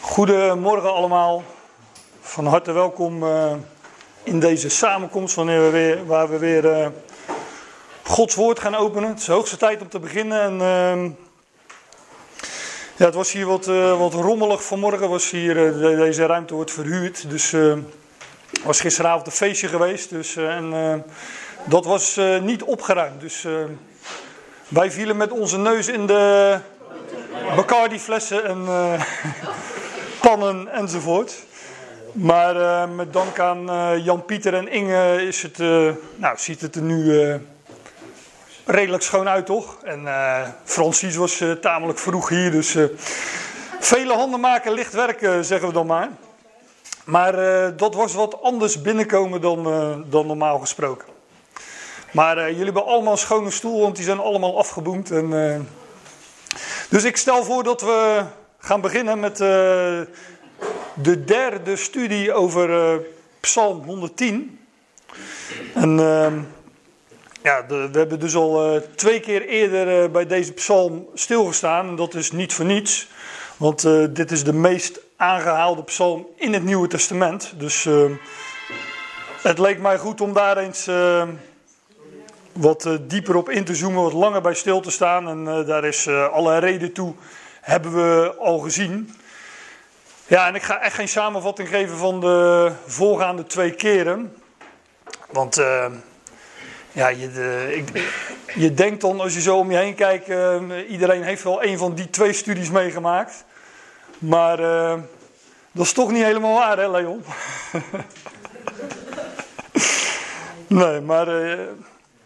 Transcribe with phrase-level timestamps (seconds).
[0.00, 1.44] Goedemorgen allemaal.
[2.20, 3.52] Van harte welkom uh,
[4.22, 6.86] in deze samenkomst wanneer we weer, waar we weer uh,
[8.02, 9.08] Gods woord gaan openen.
[9.08, 10.40] Het is de hoogste tijd om te beginnen.
[10.40, 11.10] En, uh,
[12.96, 15.08] ja, het was hier wat, uh, wat rommelig vanmorgen.
[15.08, 17.30] Was hier, de, deze ruimte wordt verhuurd.
[17.30, 17.54] Dus
[18.64, 20.10] was gisteravond een feestje geweest.
[20.10, 21.04] Dus, en
[21.64, 23.20] dat was niet opgeruimd.
[23.20, 23.46] Dus
[24.68, 26.58] wij vielen met onze neus in de
[27.56, 29.02] Bacardi-flessen en uh,
[30.22, 31.34] pannen enzovoort.
[32.12, 35.58] Maar uh, met dank aan uh, Jan-Pieter en Inge is het,
[36.16, 37.40] nou, ziet het er nu
[38.64, 39.78] redelijk schoon uit, toch?
[39.82, 40.08] En
[40.64, 42.76] Francis was tamelijk vroeg hier, dus
[43.80, 46.08] vele handen maken licht werken, zeggen we dan maar.
[47.04, 47.36] Maar
[47.76, 49.64] dat was wat anders binnenkomen dan,
[50.08, 51.08] dan normaal gesproken.
[52.12, 55.10] Maar jullie hebben allemaal een schone stoel, want die zijn allemaal afgeboomd.
[55.10, 55.68] En.
[56.90, 58.24] Dus ik stel voor dat we
[58.58, 59.46] gaan beginnen met uh,
[60.94, 63.00] de derde studie over
[63.40, 64.58] Psalm 110.
[65.74, 66.40] En ehm,
[67.42, 71.88] ja, we hebben dus al twee keer eerder bij deze psalm stilgestaan.
[71.88, 73.08] En dat is niet voor niets,
[73.56, 77.52] want dit is de meest aangehaalde psalm in het Nieuwe Testament.
[77.56, 78.12] Dus ehm,
[79.42, 81.28] het leek mij goed om daar eens ehm,
[82.60, 85.28] wat uh, dieper op in te zoomen, wat langer bij stil te staan.
[85.28, 87.14] En uh, daar is uh, alle reden toe,
[87.60, 89.14] hebben we al gezien.
[90.26, 94.36] Ja, en ik ga echt geen samenvatting geven van de voorgaande twee keren.
[95.30, 95.54] Want
[96.92, 98.12] ja, je, de, ik,
[98.54, 100.28] je denkt dan als je zo om je heen kijkt,
[100.88, 103.44] iedereen heeft wel een van die twee studies meegemaakt.
[104.18, 104.56] Maar
[105.72, 107.24] dat is toch niet helemaal waar, hè, Leon?
[110.80, 111.26] nee, maar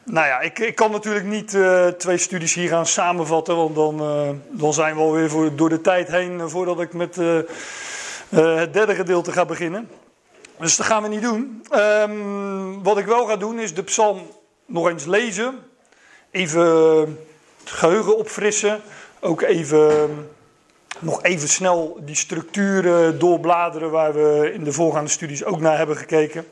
[0.05, 4.02] nou ja, ik, ik kan natuurlijk niet uh, twee studies hier gaan samenvatten, want dan,
[4.02, 7.16] uh, dan zijn we alweer door de tijd heen uh, voordat ik met
[8.28, 9.88] het derde gedeelte ga beginnen.
[10.58, 11.64] Dus dat gaan we niet doen.
[11.72, 14.30] Um, wat ik wel ga doen is de psalm
[14.67, 15.58] nog eens lezen,
[16.30, 16.62] even
[17.61, 18.80] het geheugen opfrissen,
[19.20, 20.11] ook even,
[20.98, 25.96] nog even snel die structuren doorbladeren waar we in de voorgaande studies ook naar hebben
[25.96, 26.46] gekeken.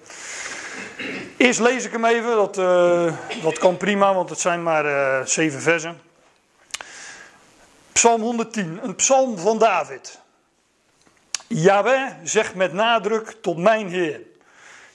[1.43, 5.27] Eerst lees ik hem even, dat, uh, dat kan prima, want het zijn maar uh,
[5.27, 6.01] zeven versen.
[7.93, 10.21] Psalm 110, een psalm van David.
[11.47, 14.21] Yahweh zegt met nadruk tot mijn Heer.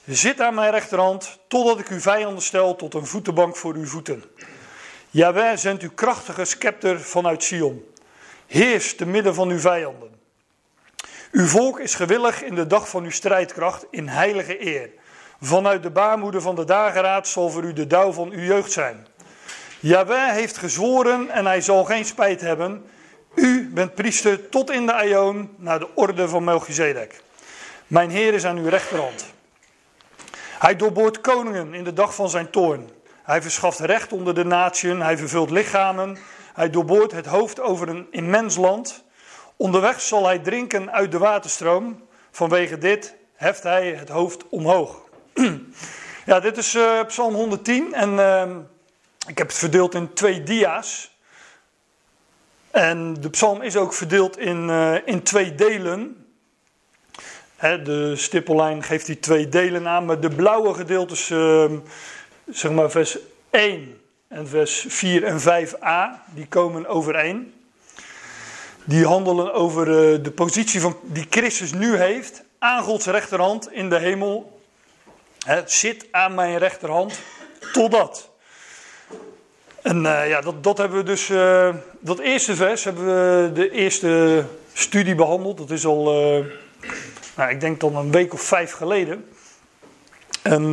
[0.06, 4.24] Zit aan mijn rechterhand, totdat ik uw vijanden stel tot een voetenbank voor uw voeten.
[5.10, 7.94] Yahweh zendt uw krachtige scepter vanuit Sion.
[8.46, 10.20] Heers te midden van uw vijanden.
[11.30, 14.90] Uw volk is gewillig in de dag van uw strijdkracht in heilige eer.
[15.40, 19.06] Vanuit de baarmoeder van de dageraad zal voor u de dauw van uw jeugd zijn.
[19.80, 22.84] Jaweh heeft gezworen en hij zal geen spijt hebben.
[23.34, 27.22] U bent priester tot in de aion naar de orde van Melchizedek.
[27.86, 29.32] Mijn Heer is aan uw rechterhand.
[30.58, 32.90] Hij doorboort koningen in de dag van zijn toorn.
[33.22, 36.18] Hij verschaft recht onder de natieën, hij vervult lichamen.
[36.54, 39.04] Hij doorboort het hoofd over een immens land.
[39.56, 42.02] Onderweg zal hij drinken uit de waterstroom.
[42.30, 45.07] Vanwege dit heft hij het hoofd omhoog.
[46.26, 48.56] Ja, dit is uh, Psalm 110 en uh,
[49.26, 51.16] ik heb het verdeeld in twee dia's.
[52.70, 56.26] En de psalm is ook verdeeld in, uh, in twee delen.
[57.56, 61.78] Hè, de stippellijn geeft die twee delen aan, maar de blauwe gedeeltes, ehm,
[62.46, 63.18] zeg maar vers
[63.50, 67.54] 1 en vers 4 en 5a, die komen overeen.
[68.84, 69.86] Die handelen over
[70.22, 74.57] de positie van, die Christus nu heeft aan Gods rechterhand in de hemel
[75.64, 77.20] zit aan mijn rechterhand
[77.72, 78.30] totdat.
[79.82, 83.70] En uh, ja, dat, dat hebben we dus, uh, dat eerste vers hebben we de
[83.70, 85.58] eerste studie behandeld.
[85.58, 86.44] Dat is al, uh,
[87.36, 89.28] nou, ik denk dan een week of vijf geleden.
[90.42, 90.72] En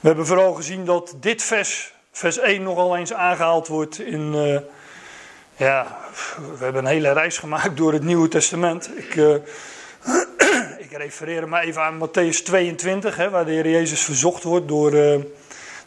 [0.00, 4.32] we hebben vooral gezien dat dit vers, vers 1, nogal eens aangehaald wordt in,
[5.56, 5.98] ja,
[6.58, 8.90] we hebben een hele reis gemaakt door het Nieuwe Testament.
[8.96, 9.40] Ik
[10.90, 14.94] ik refereer maar even aan Matthäus 22, hè, waar de Heer Jezus verzocht wordt door
[14.94, 15.16] uh,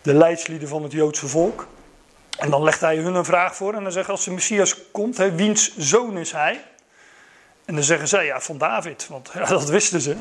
[0.01, 1.67] de leidslieden van het Joodse volk.
[2.37, 5.17] En dan legt hij hun een vraag voor en dan zegt als de Messias komt,
[5.17, 6.63] hè, wiens zoon is hij?
[7.65, 10.15] En dan zeggen zij, ja, van David, want ja, dat wisten ze.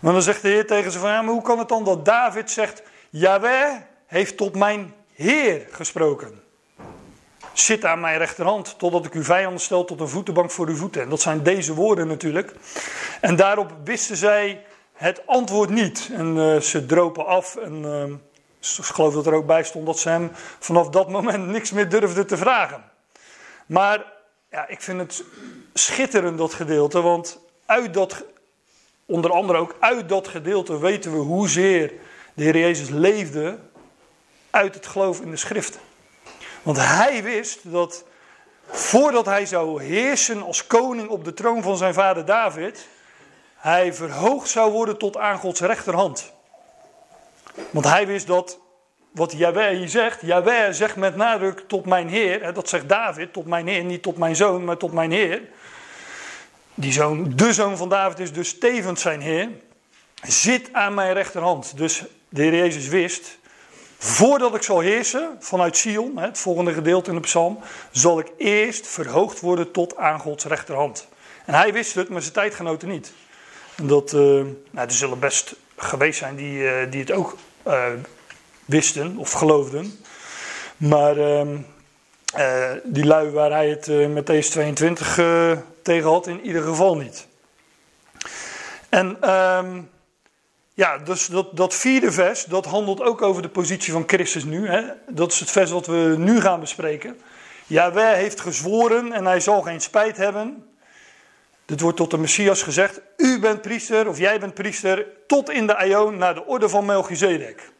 [0.00, 2.50] Maar dan zegt de Heer tegen ze van, maar hoe kan het dan dat David
[2.50, 3.76] zegt, Jaweh
[4.06, 6.43] heeft tot mijn Heer gesproken?
[7.54, 11.02] Zit aan mijn rechterhand, totdat ik uw vijanden stel tot een voetenbank voor uw voeten.
[11.02, 12.54] En dat zijn deze woorden natuurlijk.
[13.20, 16.10] En daarop wisten zij het antwoord niet.
[16.12, 17.56] En uh, ze dropen af.
[17.56, 17.84] En
[18.60, 21.88] ik geloof dat er ook bij stond dat ze hem vanaf dat moment niks meer
[21.88, 22.84] durfden te vragen.
[23.66, 24.12] Maar
[24.50, 25.24] ja, ik vind het
[25.74, 28.24] schitterend dat gedeelte, want uit dat,
[29.06, 31.92] onder andere ook uit dat gedeelte weten we hoezeer
[32.34, 33.58] de Heer Jezus leefde
[34.50, 35.80] uit het geloof in de schriften.
[36.64, 38.04] Want hij wist dat
[38.66, 42.88] voordat hij zou heersen als koning op de troon van zijn vader David,
[43.56, 46.32] hij verhoogd zou worden tot aan Gods rechterhand.
[47.70, 48.58] Want hij wist dat
[49.10, 53.46] wat Jaweh hier zegt, Jaweh zegt met nadruk tot mijn Heer, dat zegt David, tot
[53.46, 55.42] mijn Heer, niet tot mijn zoon, maar tot mijn Heer.
[56.74, 59.48] Die zoon, de zoon van David is dus tevens zijn Heer,
[60.22, 61.76] zit aan mijn rechterhand.
[61.76, 63.38] Dus de Heer Jezus wist,
[64.04, 67.58] voordat ik zal heersen vanuit Sion, het volgende gedeelte in de psalm,
[67.90, 71.08] zal ik eerst verhoogd worden tot aan Gods rechterhand.
[71.44, 73.12] En hij wist het, maar zijn tijdgenoten niet.
[73.76, 77.36] En dat, uh, nou, er zullen best geweest zijn die, uh, die het ook
[77.66, 77.86] uh,
[78.64, 79.98] wisten of geloofden.
[80.76, 85.14] Maar uh, die lui waar hij het met deze 22
[85.82, 87.26] tegen had, in ieder geval niet.
[88.88, 89.80] En ehm,
[90.74, 94.68] ja, dus dat, dat vierde vers, dat handelt ook over de positie van Christus nu.
[94.68, 94.82] Hè?
[95.08, 97.20] Dat is het vers wat we nu gaan bespreken.
[97.66, 100.66] Jawel heeft gezworen en hij zal geen spijt hebben.
[101.64, 103.00] Dit wordt tot de Messias gezegd.
[103.16, 106.84] U bent priester, of jij bent priester, tot in de Aion naar de orde van
[106.84, 107.72] Melchizedek.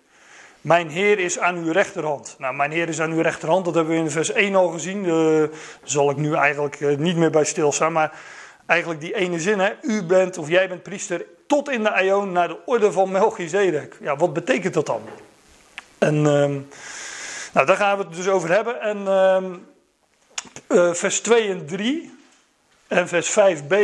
[0.61, 2.35] Mijn Heer is aan uw rechterhand.
[2.39, 5.03] Nou, mijn Heer is aan uw rechterhand, dat hebben we in vers 1 al gezien.
[5.03, 5.49] Daar uh,
[5.83, 7.93] zal ik nu eigenlijk uh, niet meer bij stilstaan.
[7.93, 8.19] Maar
[8.67, 9.73] eigenlijk die ene zin, hè.
[9.83, 11.25] u bent of jij bent priester
[11.55, 13.97] tot in de Aion naar de orde van Melchizedek.
[14.01, 15.03] Ja, wat betekent dat dan?
[15.99, 16.23] En uh,
[17.53, 18.81] nou, daar gaan we het dus over hebben.
[18.81, 18.99] En
[20.69, 22.15] uh, vers 2 en 3
[22.89, 23.75] en vers 5b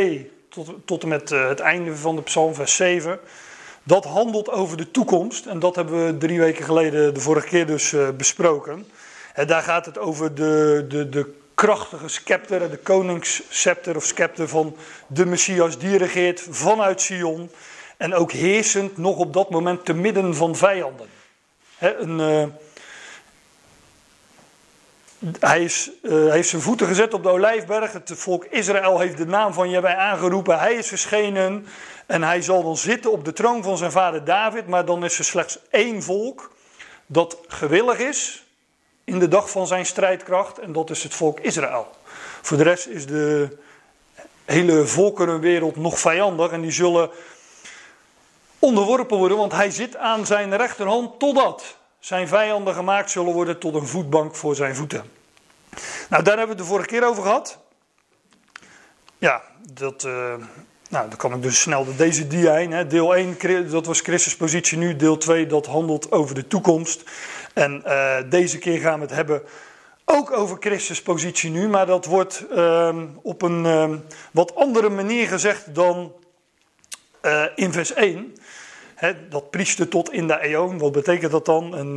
[0.49, 3.19] tot, tot en met uh, het einde van de psalm, vers 7.
[3.83, 5.45] Dat handelt over de toekomst.
[5.45, 8.85] En dat hebben we drie weken geleden, de vorige keer dus, uh, besproken.
[9.33, 14.75] En daar gaat het over de, de, de krachtige scepter, de koningsscepter of scepter van
[15.07, 15.77] de Messias.
[15.77, 17.51] Die regeert vanuit Sion.
[17.97, 21.07] En ook heersend nog op dat moment te midden van vijanden.
[21.79, 22.43] Een, uh,
[25.39, 27.93] hij, is, uh, heeft zijn voeten gezet op de olijfberg.
[27.93, 30.59] Het volk Israël heeft de naam van Jawij aangeroepen.
[30.59, 31.65] Hij is verschenen
[32.05, 34.67] en hij zal dan zitten op de troon van zijn vader David.
[34.67, 36.51] Maar dan is er slechts één volk
[37.05, 38.45] dat gewillig is
[39.03, 40.59] in de dag van zijn strijdkracht.
[40.59, 41.87] En dat is het volk Israël.
[42.41, 43.57] Voor de rest is de
[44.45, 46.51] hele volkerenwereld nog vijandig.
[46.51, 47.09] En die zullen
[48.59, 53.75] onderworpen worden, want hij zit aan zijn rechterhand totdat zijn vijanden gemaakt zullen worden tot
[53.75, 55.03] een voetbank voor zijn voeten.
[56.09, 57.57] Nou, daar hebben we het de vorige keer over gehad.
[59.17, 59.41] Ja,
[59.73, 60.33] dat, uh,
[60.89, 62.71] nou, dan kan ik dus snel de, deze dia heen.
[62.71, 62.87] Hè.
[62.87, 64.95] Deel 1, dat was Christus' positie nu.
[64.95, 67.03] Deel 2, dat handelt over de toekomst.
[67.53, 69.41] En uh, deze keer gaan we het hebben
[70.05, 71.67] ook over Christus' positie nu.
[71.67, 73.89] Maar dat wordt uh, op een uh,
[74.31, 76.13] wat andere manier gezegd dan
[77.55, 78.35] in vers 1
[79.29, 81.75] dat priester tot in de eon, wat betekent dat dan?
[81.75, 81.95] En,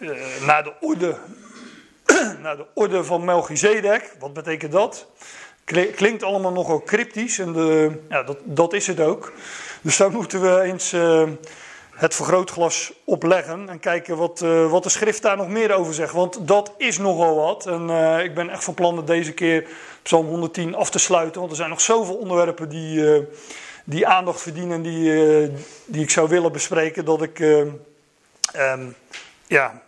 [0.00, 1.16] uh, naar, de orde,
[2.42, 5.06] naar de orde van Melchizedek, wat betekent dat?
[5.94, 9.32] Klinkt allemaal nogal cryptisch en de, ja, dat, dat is het ook.
[9.80, 10.92] Dus daar moeten we eens
[11.94, 16.12] het vergrootglas opleggen en kijken wat, wat de schrift daar nog meer over zegt.
[16.12, 17.66] Want dat is nogal wat.
[17.66, 17.90] En
[18.24, 19.66] ik ben echt van plan deze keer
[20.02, 23.26] Psalm 110 af te sluiten, want er zijn nog zoveel onderwerpen die
[23.84, 25.50] die aandacht verdienen die,
[25.84, 28.94] die ik zou willen bespreken, dat ik um,
[29.46, 29.82] ja,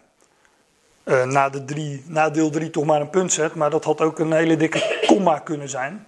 [1.25, 3.55] na, de drie, na deel 3 toch maar een punt zet.
[3.55, 6.07] Maar dat had ook een hele dikke komma kunnen zijn.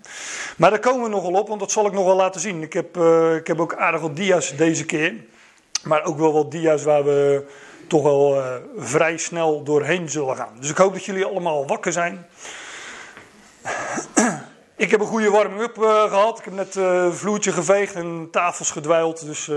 [0.57, 2.63] Maar daar komen we nogal op, want dat zal ik nog wel laten zien.
[2.63, 2.97] Ik heb,
[3.37, 5.15] ik heb ook aardig wat dia's deze keer.
[5.89, 7.45] Maar ook wel wat dia's waar we
[7.87, 8.43] toch wel
[8.77, 10.57] vrij snel doorheen zullen gaan.
[10.61, 12.27] Dus ik hoop dat jullie allemaal wakker zijn.
[14.77, 16.39] Ik heb een goede warming-up uh, gehad.
[16.39, 19.25] Ik heb net uh, vloertje geveegd en tafels gedwijld.
[19.27, 19.51] Dus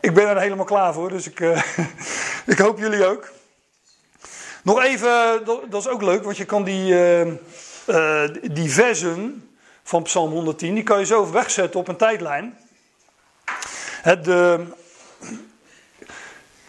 [0.00, 1.08] ik ben er helemaal klaar voor.
[1.08, 1.40] Dus ik,
[2.54, 3.30] ik hoop jullie ook.
[4.62, 6.94] Nog even, dat, is ook leuk, want je kan die,
[8.52, 9.48] die versen
[9.82, 12.58] van Psalm 110, die kan je zo wegzetten op een tijdlijn.
[14.02, 14.26] Het,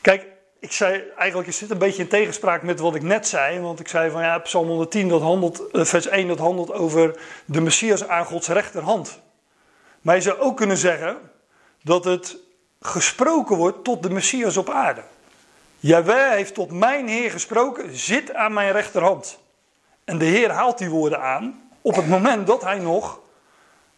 [0.01, 0.25] kijk,
[0.59, 3.59] ik zei, eigenlijk is dit een beetje in tegenspraak met wat ik net zei.
[3.59, 7.19] Want ik zei van ja, Psalm 110, dat handelt, eh, vers 1, dat handelt over
[7.45, 9.19] de Messias aan Gods rechterhand.
[10.01, 11.17] Maar je zou ook kunnen zeggen
[11.81, 12.37] dat het
[12.81, 15.01] gesproken wordt tot de Messias op aarde.
[15.79, 19.39] Jawel heeft tot mijn Heer gesproken, zit aan mijn rechterhand.
[20.03, 23.19] En de Heer haalt die woorden aan op het moment dat hij nog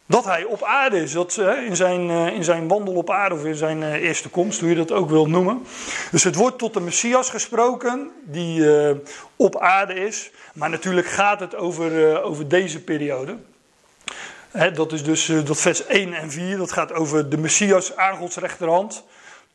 [0.05, 1.11] dat hij op aarde is.
[1.11, 4.75] Dat, in, zijn, in zijn wandel op aarde of in zijn eerste komst, hoe je
[4.75, 5.65] dat ook wil noemen.
[6.11, 8.65] Dus het wordt tot de Messias gesproken die
[9.35, 10.31] op aarde is.
[10.53, 13.37] Maar natuurlijk gaat het over, over deze periode.
[14.73, 16.57] dat is dus dat vers 1 en 4.
[16.57, 19.03] Dat gaat over de Messias aan Gods rechterhand.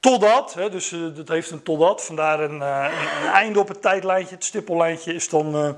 [0.00, 4.34] Totdat, hè, dus dat heeft een totdat, vandaar een, een, einde op het tijdlijntje.
[4.34, 5.76] Het stippellijntje is dan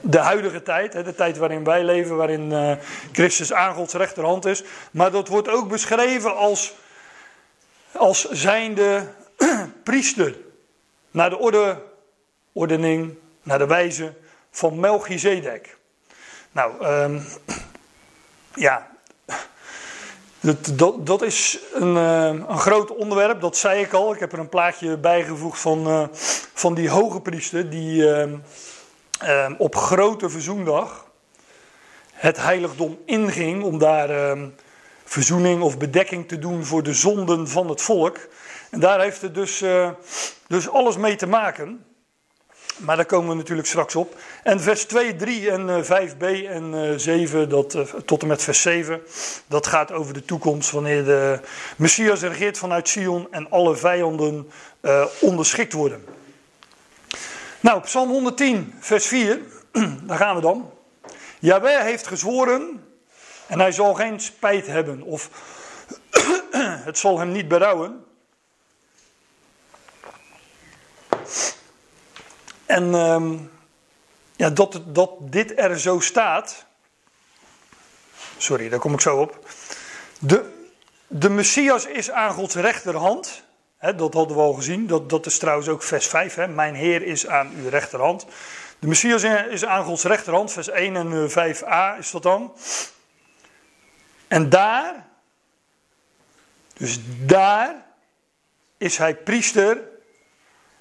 [0.00, 2.78] de huidige tijd, de tijd waarin wij leven, waarin
[3.12, 4.62] Christus aan Gods rechterhand is.
[4.90, 6.74] Maar dat wordt ook beschreven als,
[7.92, 9.06] als zijnde
[9.84, 10.36] priester.
[11.10, 11.82] Naar de orde,
[12.52, 14.12] ordening, naar de wijze
[14.50, 15.76] van Melchizedek.
[16.52, 17.26] Nou, um,
[18.54, 18.90] ja,
[20.40, 24.14] dat, dat, is een, uh, een groot onderwerp, dat zei ik al.
[24.14, 26.04] Ik heb er een plaatje bijgevoegd van, uh,
[26.54, 28.06] van die hoge priester die
[29.22, 31.10] uh, op grote verzoendag
[32.12, 34.48] het heiligdom inging om daar ehm,
[35.04, 38.18] verzoening of bedekking te doen voor de zonden van het volk.
[38.70, 39.90] En daar heeft het dus, eh,
[40.46, 41.84] dus alles mee te maken.
[42.80, 44.16] Maar daar komen we natuurlijk straks op.
[44.42, 48.42] En vers 2, 3 en 5b eh, en 7, eh, dat, eh, tot en met
[48.42, 49.00] vers 7,
[49.46, 51.40] dat gaat over de toekomst wanneer de
[51.76, 54.50] Messias regeert vanuit Sion en alle vijanden
[54.82, 56.04] uh, onderschikt worden.
[57.60, 59.40] Nou, Psalm 110, vers 4,
[60.06, 60.70] daar gaan we dan.
[61.38, 62.84] Jaweh heeft gezworen
[63.46, 65.30] en hij zal geen spijt hebben of
[66.88, 68.04] het zal hem niet berouwen.
[72.66, 73.38] En ehm,
[74.36, 76.66] ja, dat, dat dit er zo staat.
[78.36, 79.46] Sorry, daar kom ik zo op.
[80.18, 80.64] De,
[81.06, 83.42] de Messias is aan Gods rechterhand.
[83.80, 84.86] Dat hadden we al gezien.
[84.86, 86.36] Dat, dat is trouwens ook vers 5.
[86.48, 88.26] Mijn Heer is aan uw rechterhand.
[88.78, 90.52] De Messias is aan Gods rechterhand.
[90.52, 92.52] Vers 1 en 5a eh, is dat dan.
[94.28, 95.06] En daar,
[96.72, 97.86] dus daar,
[98.78, 99.82] is hij priester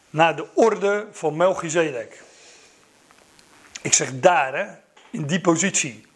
[0.10, 2.24] naar de orde van Melchizedek.
[3.82, 4.65] Ik zeg daar, hè,
[5.10, 6.08] in die positie.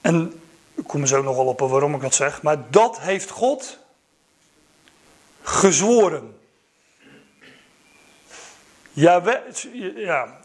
[0.00, 0.42] En
[0.74, 3.83] ik kom er zo nogal op waarom ik dat zeg, maar dat heeft God
[5.44, 6.36] gezworen.
[8.92, 9.40] Jawel,
[9.94, 10.40] ja,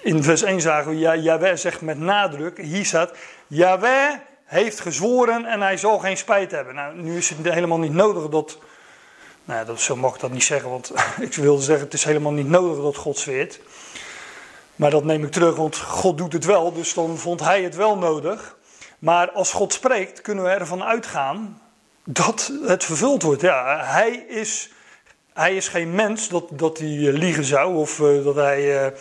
[0.00, 3.16] in vers 1 zagen we, ja, Jawel zegt met nadruk, hier staat,
[3.46, 6.74] Jawel heeft gezworen en hij zal geen spijt hebben.
[6.74, 8.58] Nou, nu is het helemaal niet nodig dat
[9.44, 12.32] nou, dat, zo mag ik dat niet zeggen, want ik wilde zeggen: het is helemaal
[12.32, 13.60] niet nodig dat God zweert.
[14.76, 17.74] Maar dat neem ik terug, want God doet het wel, dus dan vond hij het
[17.76, 18.56] wel nodig.
[18.98, 21.61] Maar als God spreekt, kunnen we ervan uitgaan
[22.04, 23.40] dat het vervuld wordt.
[23.40, 24.70] Ja, hij is,
[25.32, 28.92] hij is geen mens dat, dat hij eh, liegen zou of uh, dat hij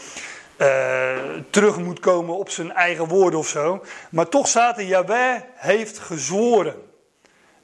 [0.57, 1.11] uh,
[1.49, 3.83] terug moet komen op zijn eigen woorden of zo.
[4.09, 6.75] Maar toch staat er, heeft gezworen.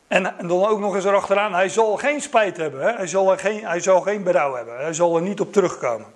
[0.08, 2.82] En, dan ook nog eens erachteraan, hij zal geen spijt hebben.
[2.82, 2.92] Hè?
[2.92, 4.78] Hij, zal geen, hij zal geen berouw hebben.
[4.78, 6.08] Hij zal er niet op terugkomen.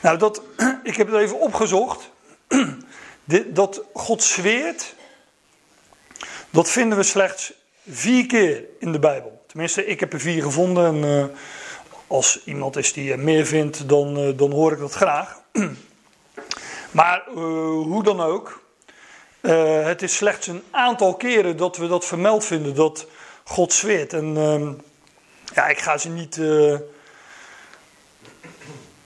[0.00, 0.42] Nou, dat,
[0.82, 2.10] ik heb het even opgezocht.
[3.46, 4.94] dat God zweert,
[6.50, 7.52] dat vinden we slechts
[7.88, 9.44] vier keer in de Bijbel.
[9.46, 10.86] Tenminste, ik heb er vier gevonden.
[10.86, 11.24] En uh,
[12.06, 15.40] als iemand is die meer vindt, dan, uh, dan hoor ik dat graag.
[16.90, 17.34] Maar uh,
[17.82, 18.62] hoe dan ook,
[19.86, 23.06] het is slechts een aantal keren dat we dat vermeld vinden, dat
[23.44, 24.12] God zweert.
[24.12, 24.70] En uh,
[25.54, 26.40] ja, ik ga ze niet.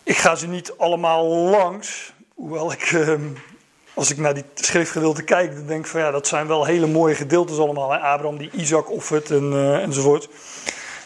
[0.02, 2.12] Ik ga ze niet allemaal langs.
[2.34, 3.28] Hoewel ik, ehm,
[3.96, 6.86] als ik naar die schriftgedeelte kijk, dan denk ik van ja, dat zijn wel hele
[6.86, 7.90] mooie gedeeltes allemaal.
[7.90, 7.98] Hè?
[7.98, 10.28] Abraham die Isaac offert en, uh, enzovoort.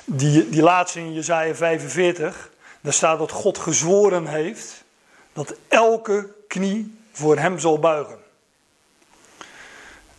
[0.05, 4.85] Die, die laatste in Jezaja 45, daar staat dat God gezworen heeft
[5.33, 8.19] dat elke knie voor hem zal buigen.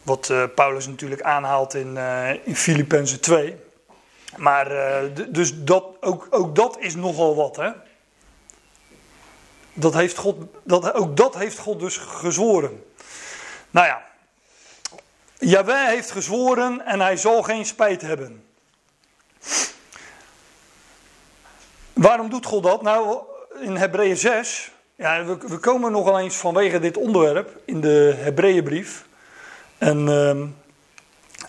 [0.04, 3.56] Wat uh, Paulus natuurlijk aanhaalt in, uh, in Filippenzen 2.
[4.38, 4.72] Maar
[5.30, 7.70] dus dat, ook, ook dat is nogal wat, hè?
[9.74, 12.84] Dat heeft God, dat, ook dat heeft God dus gezworen.
[13.72, 14.06] Nou ja,
[15.38, 18.44] Jaweh heeft gezworen en hij zal geen spijt hebben.
[21.94, 22.82] Waarom doet God dat?
[22.82, 23.18] Nou,
[23.60, 29.06] in Hebreeën 6, ja, we, we komen nogal eens vanwege dit onderwerp in de Hebreeënbrief.
[29.78, 30.48] En uh,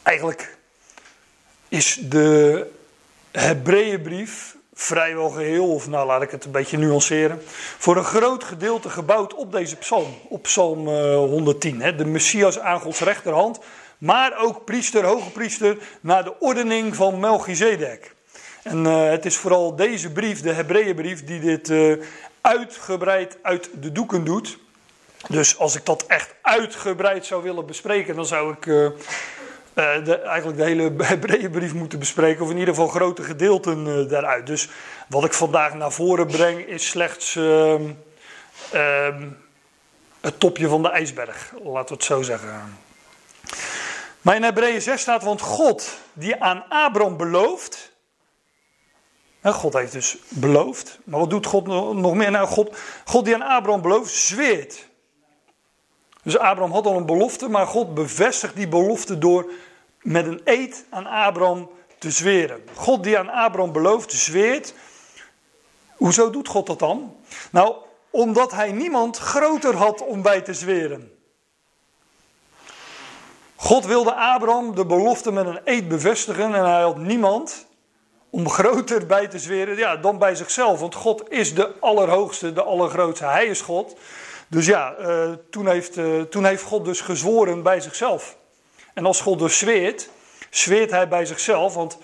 [0.02, 0.58] eigenlijk
[1.68, 2.66] is de
[3.30, 7.42] Hebreeënbrief vrijwel geheel, of nou laat ik het een beetje nuanceren,
[7.78, 11.80] voor een groot gedeelte gebouwd op deze psalm, op psalm uh, 110.
[11.80, 13.58] Hè, de Messias aan Gods rechterhand,
[13.98, 18.14] maar ook priester, hoge priester, naar de ordening van Melchizedek.
[18.62, 21.96] En uh, het is vooral deze brief, de Hebreeënbrief, die dit uh,
[22.40, 24.58] uitgebreid uit de doeken doet.
[25.28, 28.92] Dus als ik dat echt uitgebreid zou willen bespreken, dan zou ik
[29.74, 32.44] de, eigenlijk de hele Hebreeënbrief moeten bespreken.
[32.44, 34.46] Of in ieder geval grote gedeelten uh, daaruit.
[34.46, 34.68] Dus
[35.08, 37.82] wat ik vandaag naar voren breng is slechts ehm,
[38.72, 39.28] ehm,
[40.20, 41.52] het topje van de ijsberg.
[41.62, 42.78] Laten we het zo zeggen.
[44.20, 47.90] Maar in Hebreeën 6 staat, want God die aan Abraham belooft...
[49.42, 50.98] God heeft dus beloofd.
[51.04, 52.30] Maar wat doet God nog meer?
[52.30, 54.86] Nou, God, God die aan Abraham belooft, zweert.
[56.22, 59.50] Dus Abraham had al een belofte, maar God bevestigt die belofte door
[60.02, 62.64] met een eed aan Abraham te zweren.
[62.74, 64.74] God die aan Abraham belooft, zweert.
[65.96, 67.16] Hoezo doet God dat dan?
[67.50, 67.74] Nou,
[68.10, 71.12] omdat hij niemand groter had om bij te zweren.
[73.56, 77.66] God wilde Abraham de belofte met een eed bevestigen en hij had niemand
[78.30, 80.80] om groter bij te zweren ja, dan bij zichzelf.
[80.80, 83.24] Want God is de allerhoogste, de allergrootste.
[83.24, 83.96] Hij is God.
[84.52, 88.36] Dus ja, uh, toen, heeft, uh, toen heeft God dus gezworen bij zichzelf.
[88.94, 90.08] En als God dus zweert,
[90.50, 91.74] zweert hij bij zichzelf.
[91.74, 91.98] Want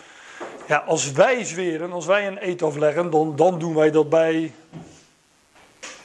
[0.67, 4.53] ja, als wij zweren, als wij een eed afleggen, dan, dan doen wij dat bij,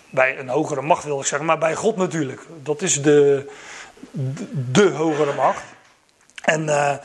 [0.09, 1.47] bij een hogere macht, wil ik zeggen.
[1.47, 2.41] Maar bij God natuurlijk.
[2.63, 3.49] Dat is de,
[4.71, 5.63] de, hogere macht.
[6.41, 6.95] En uh,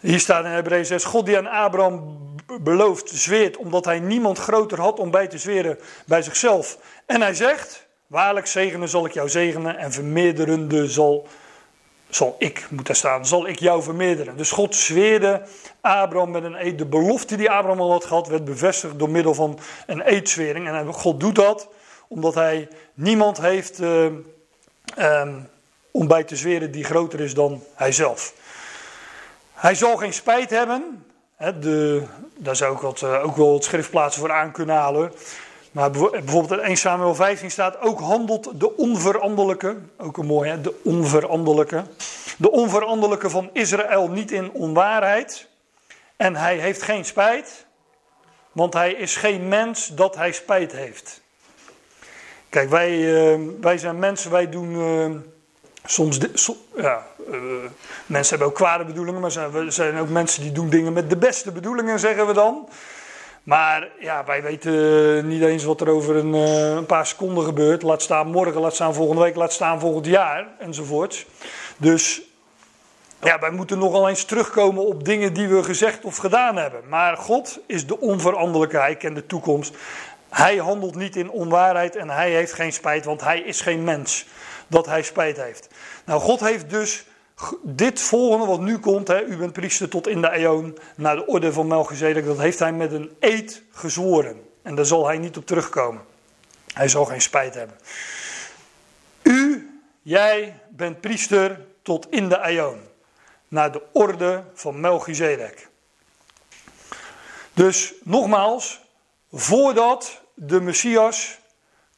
[0.00, 2.18] hier staat in Hebreeën 6, God die aan Abraham
[2.60, 6.78] belooft, zweert, omdat hij niemand groter had om bij te zweren bij zichzelf.
[7.06, 7.83] En hij zegt,
[8.14, 11.26] waarlijk zegenen zal ik jou zegenen en vermeerderende zal,
[12.08, 14.36] zal ik, moet staan, zal ik jou vermeerderen.
[14.36, 15.42] Dus God zweerde
[15.80, 16.78] Abraham met een eed.
[16.78, 20.68] De belofte die Abraham al had gehad, werd bevestigd door middel van een eedzwering.
[20.68, 21.68] En God doet dat
[22.08, 24.04] omdat hij niemand heeft uh,
[24.98, 25.48] um,
[25.90, 28.34] om bij te zweren die groter is dan hijzelf.
[29.54, 31.04] Hij zal geen spijt hebben.
[31.60, 32.02] de,
[32.36, 35.12] daar zou ik wat, uh, ook wel wat schriftplaatsen voor aan kunnen halen.
[35.74, 39.76] Maar bijvoorbeeld in 1 Samuel 15 staat ook handelt de onveranderlijke.
[39.98, 41.84] Ook een mooi, de onveranderlijke.
[42.36, 45.48] De onveranderlijke van Israël niet in onwaarheid.
[46.16, 47.66] En hij heeft geen spijt.
[48.52, 51.22] Want hij is geen mens dat hij spijt heeft.
[52.48, 54.74] Kijk, wij, uh, wij zijn mensen, wij doen.
[54.74, 55.20] Uh,
[55.86, 56.18] Soms,
[56.76, 57.40] ja, uh,
[58.06, 61.16] mensen hebben ook kwade bedoelingen, maar er zijn ook mensen die doen dingen met de
[61.16, 62.68] beste bedoelingen, zeggen we dan.
[63.44, 67.82] Maar ja, wij weten niet eens wat er over een, uh, een, paar seconden gebeurt.
[67.82, 71.26] Laat staan morgen, laat staan volgende week, laat staan volgend jaar enzovoorts.
[71.76, 72.22] Dus
[73.22, 76.80] ja, wij moeten nogal eens terugkomen op dingen die we gezegd of gedaan hebben.
[76.88, 79.76] Maar God is de onveranderlijke, hij kent de toekomst.
[80.28, 84.26] Hij handelt niet in onwaarheid en hij heeft geen spijt, want hij is geen mens
[84.66, 85.68] dat hij spijt heeft.
[86.04, 87.04] Nou, God heeft dus
[87.62, 91.26] dit volgende wat nu komt, hè, u bent priester tot in de eeuw, naar de
[91.26, 94.42] orde van Melchizedek, dat heeft hij met een eed gezworen.
[94.62, 96.02] En daar zal hij niet op terugkomen.
[96.74, 97.76] Hij zal geen spijt hebben.
[99.22, 99.70] U,
[100.02, 102.76] jij bent priester tot in de eeuw,
[103.48, 105.68] naar de orde van Melchizedek.
[107.52, 108.80] Dus nogmaals,
[109.32, 111.38] voordat de Messias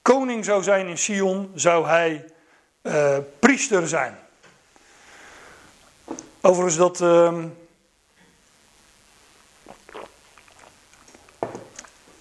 [0.02, 2.24] koning zou zijn in Sion, zou hij
[2.82, 4.18] uh, priester zijn.
[6.46, 7.00] Overigens dat.
[7.00, 7.34] Uh,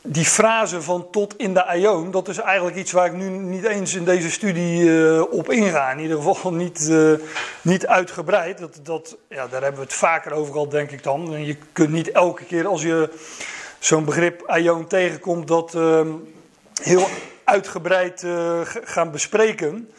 [0.02, 3.64] die frase van tot in de aion, dat is eigenlijk iets waar ik nu niet
[3.64, 5.92] eens in deze studie uh, op inga.
[5.92, 7.14] In ieder geval niet, uh,
[7.62, 8.58] niet uitgebreid.
[8.58, 11.34] Dat, dat, ja, daar hebben we het vaker over gehad, denk ik dan.
[11.34, 13.10] En je kunt niet elke keer als je
[13.80, 16.02] zo'n begrip aion tegenkomt, dat uh,
[16.82, 17.08] heel
[17.44, 19.90] uitgebreid uh, gaan bespreken.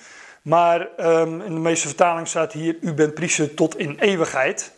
[0.46, 4.72] Maar um, in de meeste vertalingen staat hier: U bent priester tot in eeuwigheid.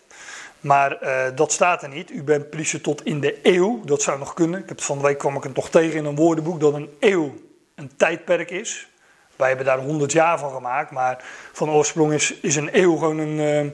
[0.61, 2.11] Maar uh, dat staat er niet.
[2.11, 3.85] U bent priester tot in de eeuw.
[3.85, 4.61] Dat zou nog kunnen.
[4.61, 6.91] Ik heb van de week kwam ik het toch tegen in een woordenboek dat een
[7.01, 7.35] eeuw
[7.75, 8.89] een tijdperk is.
[9.37, 13.19] Wij hebben daar 100 jaar van gemaakt, maar van oorsprong is, is een eeuw gewoon
[13.19, 13.73] een, uh,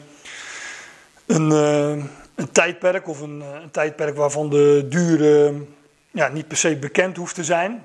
[1.27, 2.05] een, uh,
[2.35, 5.53] een tijdperk of een, een, tijdperk waarvan de duur
[6.11, 7.85] ja, niet per se bekend hoeft te zijn.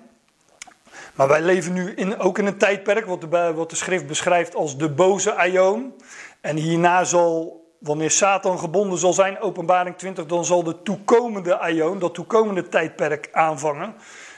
[1.19, 4.55] Maar wij leven nu in, ook in een tijdperk wat de, wat de schrift beschrijft
[4.55, 5.93] als de boze aion.
[6.41, 11.99] En hierna zal, wanneer Satan gebonden zal zijn, openbaring 20, dan zal de toekomende aion,
[11.99, 13.95] dat toekomende tijdperk aanvangen.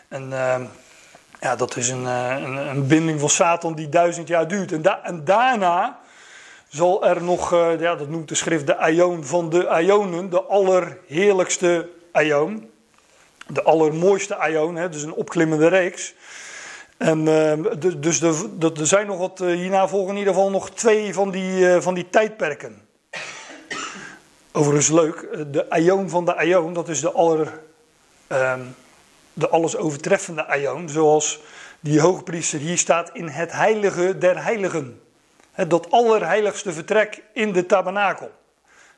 [0.08, 0.56] En uh,
[1.40, 4.72] ja, dat is een, uh, een, een, binding van Satan die duizend jaar duurt.
[4.72, 6.00] En, da en daarna
[6.68, 10.44] zal er nog, uh, ja, dat noemt de schrift de aion van de aionen, de
[10.44, 12.70] allerheerlijkste aion.
[13.48, 14.36] De allermooiste
[14.74, 16.14] hè, dus een opklimmende reeks.
[17.02, 17.54] En, uh,
[17.98, 21.60] dus er zijn nog wat, uh, hierna volgen in ieder geval nog twee van die,
[21.60, 22.82] uh, van die tijdperken.
[24.52, 27.60] Overigens leuk, de aion van de aion, dat is de, aller,
[28.28, 28.62] ehm,
[29.34, 30.84] de alles overtreffende.
[30.86, 31.42] Zoals
[31.80, 35.02] die hoogpriester hier staat in het heilige der heiligen.
[35.68, 38.32] dat allerheiligste vertrek in de tabernakel.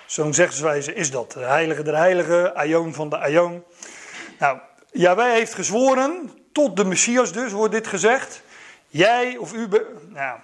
[0.05, 1.31] Zo'n zegswijze is dat.
[1.31, 3.63] De heilige der heiligen, Aion van de Aion.
[4.39, 4.57] Nou,
[4.91, 8.41] Jawij heeft gezworen, tot de Messias dus wordt dit gezegd.
[8.87, 9.67] Jij of u,
[10.07, 10.39] nou,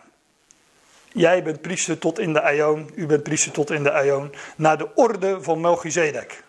[1.11, 4.77] jij bent priester tot in de Aion, u bent priester tot in de Aion, naar
[4.77, 6.43] de orde van Melchizedek.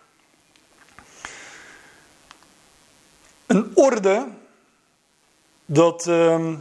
[3.46, 4.26] Een orde,
[5.66, 6.54] dat ehm,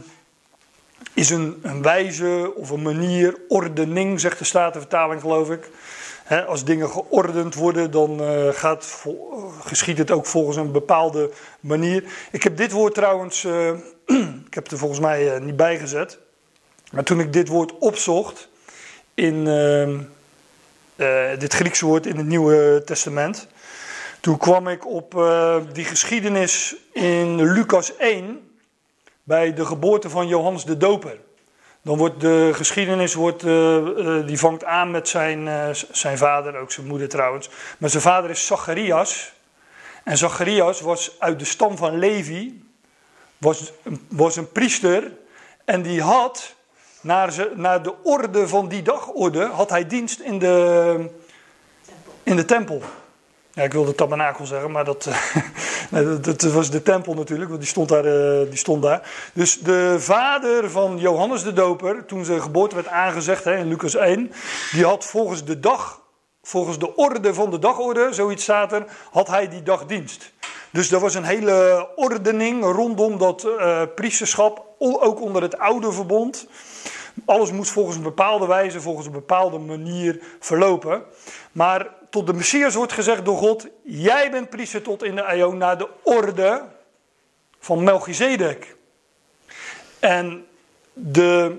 [1.14, 5.70] is een, een wijze of een manier, ordening, zegt de Statenvertaling geloof ik.
[6.38, 9.04] Als dingen geordend worden, dan uh, gaat,
[9.60, 12.04] geschiet het ook volgens een bepaalde manier.
[12.30, 13.68] Ik heb dit woord trouwens, uh,
[14.46, 16.18] ik heb het er volgens mij niet bijgezet.
[16.92, 18.48] Maar toen ik dit woord opzocht
[19.14, 19.44] in
[21.38, 23.46] dit Griekse woord in het Nieuwe Testament,
[24.20, 25.10] toen kwam ik op
[25.72, 28.50] die geschiedenis in Lucas 1
[29.22, 31.18] bij de geboorte van Johannes de Doper.
[31.82, 36.72] Dan wordt de geschiedenis, wordt, uh, uh, die vangt aan met zijn, zijn vader, ook
[36.72, 37.50] zijn moeder trouwens.
[37.78, 39.32] Maar zijn vader is Zacharias.
[40.04, 42.64] En Zacharias was uit de stam van Levi,
[43.38, 43.72] was,
[44.08, 45.12] was een priester.
[45.64, 46.54] En die had,
[47.00, 51.10] naar, ze, naar de orde van die dagorde, had hij dienst in de,
[52.22, 52.82] in de tempel.
[53.60, 55.08] Ja, ik wilde tabernakel zeggen, maar dat,
[55.90, 59.10] dat, dat, was de tempel natuurlijk, want die stond, daar, eh, die stond daar.
[59.32, 63.94] Dus de vader van Johannes de Doper, toen zijn geboorte werd aangezegd hè, in Lucas
[63.94, 64.32] 1,
[64.72, 66.00] die had volgens de dag,
[66.42, 70.32] volgens de orde van de dagorde, zoiets staat er, had hij die dag dienst.
[70.70, 76.46] Dus er was een hele ordening rondom dat uh, priesterschap, ook onder het oude verbond.
[77.24, 81.02] Alles moest volgens een bepaalde wijze, volgens een bepaalde manier verlopen.
[81.52, 85.56] Maar tot de Messias wordt gezegd door God: Jij bent priester tot in de Aion
[85.56, 86.62] naar de orde
[87.58, 88.76] van Melchizedek.
[89.98, 90.46] En
[90.92, 91.58] de.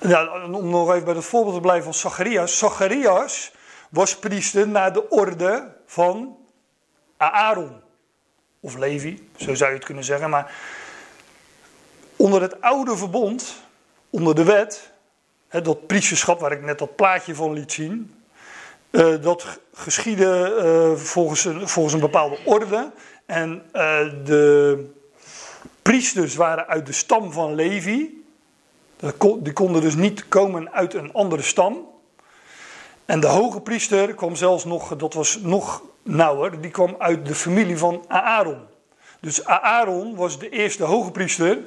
[0.00, 2.58] Ja, om nog even bij het voorbeeld te blijven van Zacharias.
[2.58, 3.52] Zacharias
[3.90, 6.36] was priester naar de orde van
[7.16, 7.82] Aaron.
[8.60, 10.30] Of Levi, zo zou je het kunnen zeggen.
[10.30, 10.54] Maar
[12.24, 13.54] onder het oude verbond,
[14.10, 14.92] onder de wet,
[15.62, 18.14] dat priesterschap waar ik net dat plaatje van liet zien,
[18.90, 22.90] uh, dat geschiedde uh, volgens, een, volgens een bepaalde orde.
[23.26, 24.90] En uh, de
[25.82, 28.24] priesters waren uit de stam van Levi.
[29.38, 31.88] Die konden dus niet komen uit een andere stam.
[33.04, 37.34] En de hoge priester kwam zelfs nog, dat was nog nauwer, die kwam uit de
[37.34, 38.60] familie van Aaron.
[39.20, 41.58] Dus Aaron was de eerste hoge priester.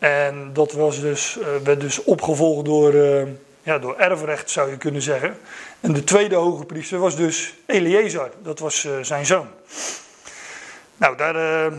[0.00, 3.22] En dat was dus, uh, werd dus opgevolgd door, uh,
[3.62, 5.36] ja, door erfrecht, zou je kunnen zeggen.
[5.80, 9.46] En de tweede hoge priester was dus Eleazar, dat was uh, zijn zoon.
[10.96, 11.72] Nou, daar,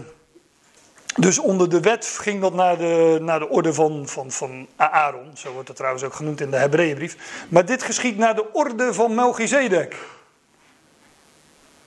[1.15, 5.31] dus onder de wet ging dat naar de, naar de orde van, van, van Aaron.
[5.33, 7.45] Zo wordt het trouwens ook genoemd in de Hebreeënbrief.
[7.49, 9.95] Maar dit geschiet naar de orde van Melchizedek.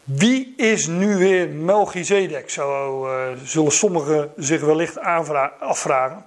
[0.05, 2.51] Wie is nu weer Melchizedek?
[2.51, 4.99] Zo uh, zullen sommigen zich wellicht
[5.59, 6.25] afvragen.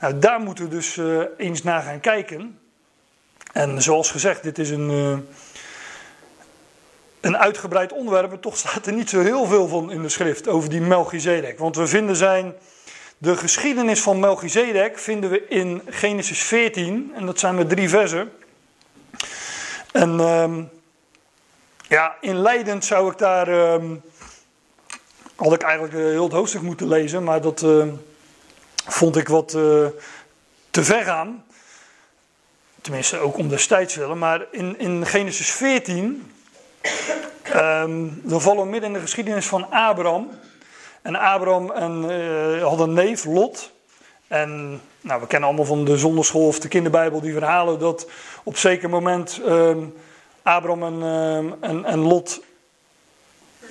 [0.00, 2.58] Nou, daar moeten we dus uh, eens naar gaan kijken.
[3.52, 5.18] En zoals gezegd, dit is een, uh,
[7.20, 8.28] een uitgebreid onderwerp.
[8.28, 11.58] Maar toch staat er niet zo heel veel van in de schrift over die Melchizedek.
[11.58, 12.54] Want we vinden zijn.
[13.18, 17.12] De geschiedenis van Melchizedek vinden we in Genesis 14.
[17.14, 18.32] En dat zijn maar drie versen.
[19.92, 20.20] En.
[21.92, 23.48] Ja, inleidend zou ik daar.
[23.48, 23.90] Uh,
[25.36, 27.86] had ik eigenlijk heel het hoofdstuk moeten lezen, maar dat uh,
[28.86, 29.86] vond ik wat uh,
[30.70, 31.44] te ver gaan.
[32.80, 34.18] Tenminste, ook om destijds willen.
[34.18, 36.00] Maar in, in Genesis 14.
[36.00, 36.22] Um,
[37.42, 40.30] ehm, dan vallen we midden in de geschiedenis van Abraham.
[41.02, 43.70] En Abraham en, uh, had een neef, Lot.
[44.28, 48.10] En nou, we kennen allemaal van de zonderschool of de kinderbijbel die verhalen dat
[48.42, 49.40] op zeker moment.
[50.42, 51.36] Abram en, uh,
[51.70, 52.42] en, en Lot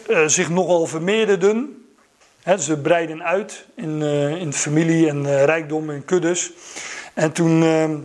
[0.07, 1.85] uh, zich nogal vermeerderden.
[2.59, 6.51] Ze breiden uit in, uh, in familie en rijkdom en kuddes.
[7.13, 7.97] En toen ehm,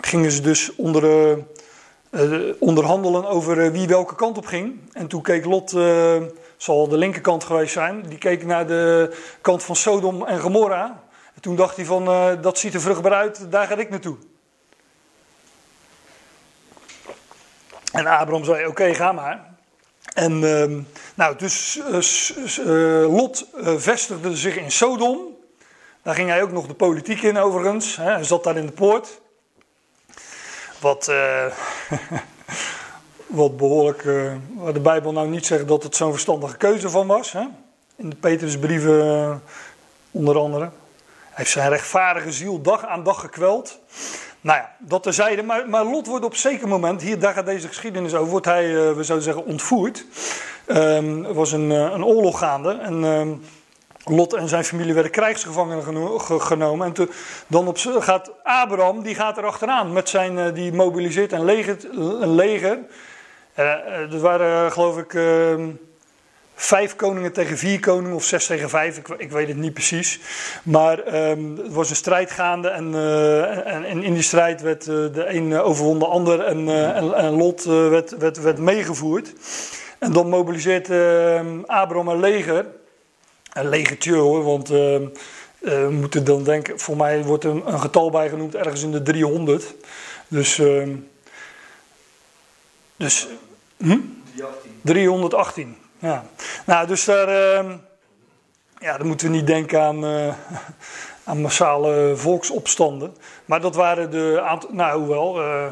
[0.00, 1.38] gingen ze dus onder,
[2.58, 4.78] onderhandelen over wie welke kant op ging.
[4.92, 5.70] En toen keek Lot,
[6.56, 11.02] zal de linkerkant geweest zijn, die keek naar de kant van Sodom en Gomorra.
[11.34, 12.04] En toen dacht hij van,
[12.40, 14.16] dat ziet er vruchtbaar uit, daar ga ik naartoe.
[17.92, 19.50] En Abraham zei: Oké, ga maar.
[20.14, 20.78] En uh,
[21.14, 21.76] nou, dus
[22.58, 25.18] uh, Lot uh, vestigde zich in Sodom.
[26.02, 27.96] Daar ging hij ook nog de politiek in, overigens.
[27.96, 29.20] Hij zat daar in de poort.
[30.80, 31.12] Wat,
[33.26, 34.02] wat behoorlijk.
[34.54, 37.32] waar de Bijbel nou niet zegt dat het zo'n verstandige keuze van was.
[37.32, 37.44] Hè.
[37.96, 39.42] in de Petrusbrieven
[40.10, 40.64] onder andere.
[40.64, 40.70] Hij
[41.32, 43.78] heeft zijn rechtvaardige ziel dag aan dag gekweld.
[44.42, 45.42] Nou ja, dat terzijde.
[45.42, 48.68] Maar, maar Lot wordt op zeker moment, hier daar gaat deze geschiedenis over, wordt hij,
[48.68, 50.04] uh, we zouden zeggen, ontvoerd.
[50.66, 53.04] Um, er was een, een oorlog gaande en...
[53.04, 53.42] Um,
[54.04, 56.94] Lot en zijn familie werden krijgsgevangenen genomen.
[56.94, 57.08] En
[57.46, 59.92] dan op, gaat Abraham, die gaat er achteraan.
[59.92, 61.76] Met zijn, uh, die mobiliseert een leger.
[61.92, 62.78] Een leger.
[63.54, 65.54] Er waren geloof ik uh,
[66.64, 68.16] vijf koningen tegen vier koningen.
[68.16, 70.20] Of zes tegen vijf, ik, ik weet het niet precies.
[70.62, 72.68] Maar ehm, er was een strijd gaande.
[72.68, 72.94] En,
[73.64, 76.40] en, en in die strijd werd de een overwon de ander.
[76.40, 79.32] En, en, en Lot werd, werd, werd meegevoerd.
[79.98, 82.66] En dan mobiliseert ehm, Abraham een leger
[83.52, 84.96] een legertje hoor, want uh,
[85.58, 89.74] we moeten dan denken, voor mij wordt een, een, getal bijgenoemd ergens in de 300.
[90.28, 90.60] Dus,
[92.96, 93.28] dus
[93.76, 93.98] hm?
[94.80, 95.76] 318.
[96.02, 96.24] Ja.
[96.66, 97.76] Nou, dus daar, ehm,
[98.78, 100.34] ja, dan moeten we niet denken aan, eh,
[101.24, 103.16] aan massale volksopstanden.
[103.44, 105.66] Maar dat waren de aantal, nou hoewel, uh,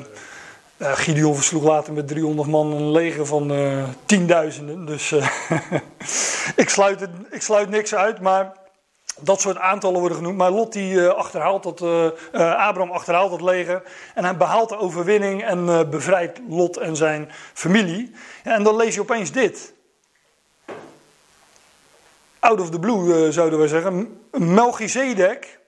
[0.78, 4.86] Gideon versloeg later met 300 man een leger van uh, tienduizenden.
[4.86, 5.28] Dus uh,
[6.62, 8.52] ik, sluit ik sluit niks uit, maar
[9.20, 10.36] dat soort aantallen worden genoemd.
[10.36, 11.80] Maar Lot die achterhaalt dat,
[12.32, 13.82] Abraham achterhaalt dat leger
[14.14, 18.12] en hij behaalt de overwinning en bevrijdt Lot en zijn familie.
[18.42, 19.78] En dan lees je opeens dit.
[22.40, 24.20] Out of the blue zouden wij zeggen.
[24.30, 25.58] Melchizedek,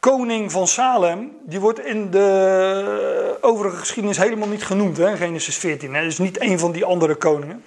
[0.00, 5.94] koning van Salem, die wordt in de overige geschiedenis helemaal niet genoemd, hè, Genesis 14.
[5.94, 7.64] Hè, dus niet een van die andere koningen.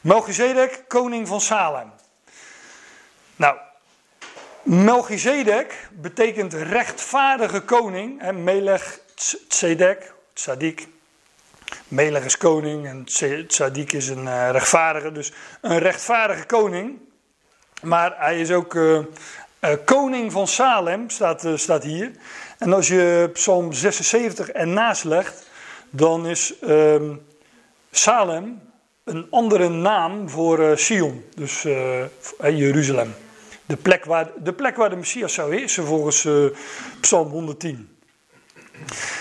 [0.00, 1.90] Melchizedek, koning van Salem.
[3.36, 3.56] Nou,
[4.62, 8.20] Melchizedek betekent rechtvaardige koning.
[8.20, 8.98] Hè, Melech,
[9.48, 10.88] Tzedek, Tzadik.
[11.88, 13.04] Melech is koning en
[13.46, 15.12] Tzadik is een uh, rechtvaardige.
[15.12, 16.98] Dus een rechtvaardige koning.
[17.82, 18.98] Maar hij is ook uh,
[19.60, 22.10] uh, koning van Salem, staat, uh, staat hier.
[22.58, 25.46] En als je Psalm 76 ernaast legt,
[25.90, 26.94] dan is uh,
[27.90, 28.60] Salem
[29.04, 31.62] een andere naam voor Sion, dus
[32.40, 33.14] Jeruzalem.
[33.66, 36.28] De plek, waar, de plek waar de Messias zou heersen volgens
[37.00, 37.96] Psalm 110.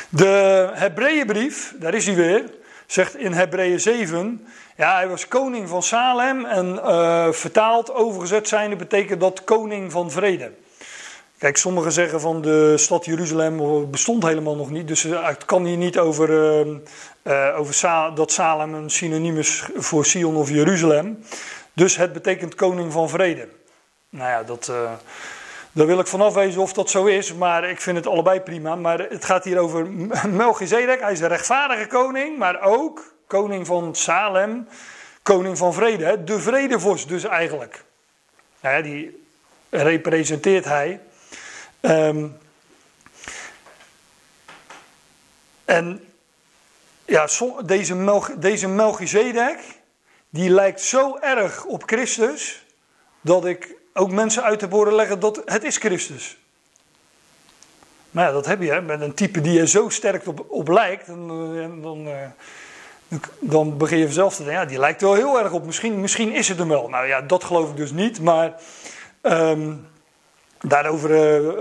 [0.09, 2.43] De Hebreeënbrief, daar is hij weer,
[2.85, 4.47] zegt in Hebreeën 7
[4.81, 10.11] ja, hij was koning van Salem en uh, vertaald, overgezet zijnde, betekent dat koning van
[10.11, 10.51] vrede.
[11.37, 14.87] Kijk, sommigen zeggen van de stad Jeruzalem bestond helemaal nog niet.
[14.87, 16.29] Dus het kan hier niet over,
[17.23, 21.23] uh, over dat Salem een synoniem is voor Sion of Jeruzalem.
[21.73, 23.47] Dus het betekent koning van vrede.
[24.09, 24.71] Nou ja, dat,
[25.71, 27.33] daar wil ik vanaf wezen of dat zo is.
[27.33, 28.75] Maar ik vind het allebei prima.
[28.75, 29.87] Maar het gaat hier over
[30.29, 31.01] Melchizedek.
[31.01, 34.67] Hij is een rechtvaardige koning, maar ook koning van Salem,
[35.21, 36.23] koning van vrede.
[36.23, 37.83] De vredevorst dus eigenlijk.
[38.59, 39.23] Ja, die
[39.69, 40.99] representeert hij.
[41.81, 42.37] Um,
[45.65, 46.03] en
[47.05, 47.27] ja,
[47.65, 49.59] deze, deze Melchizedek,
[50.29, 52.65] die lijkt zo erg op Christus,
[53.21, 56.37] dat ik ook mensen uit heb horen leggen dat het is Christus.
[58.11, 61.07] Maar ja, dat heb je met een type die er zo sterk op, op lijkt.
[61.07, 62.27] Dan, eh, dan, uh,
[63.39, 65.65] dan begin je vanzelf te denken, ja, die lijkt wel heel erg op.
[65.65, 66.89] Misschien, misschien is het hem wel.
[66.89, 68.21] Nou ja, dat geloof ik dus niet.
[68.21, 68.53] Maar
[69.21, 69.87] um,
[70.61, 71.51] daarover, uh,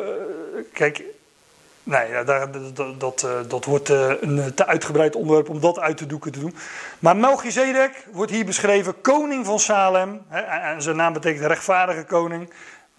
[0.72, 1.02] kijk,
[1.82, 5.96] nee, daar, dat, dat, uh, dat wordt uh, een te uitgebreid onderwerp om dat uit
[5.96, 6.56] te doeken te doen.
[6.98, 10.22] Maar Melchizedek wordt hier beschreven koning van Salem.
[10.28, 12.50] Hè, en zijn naam betekent rechtvaardige koning.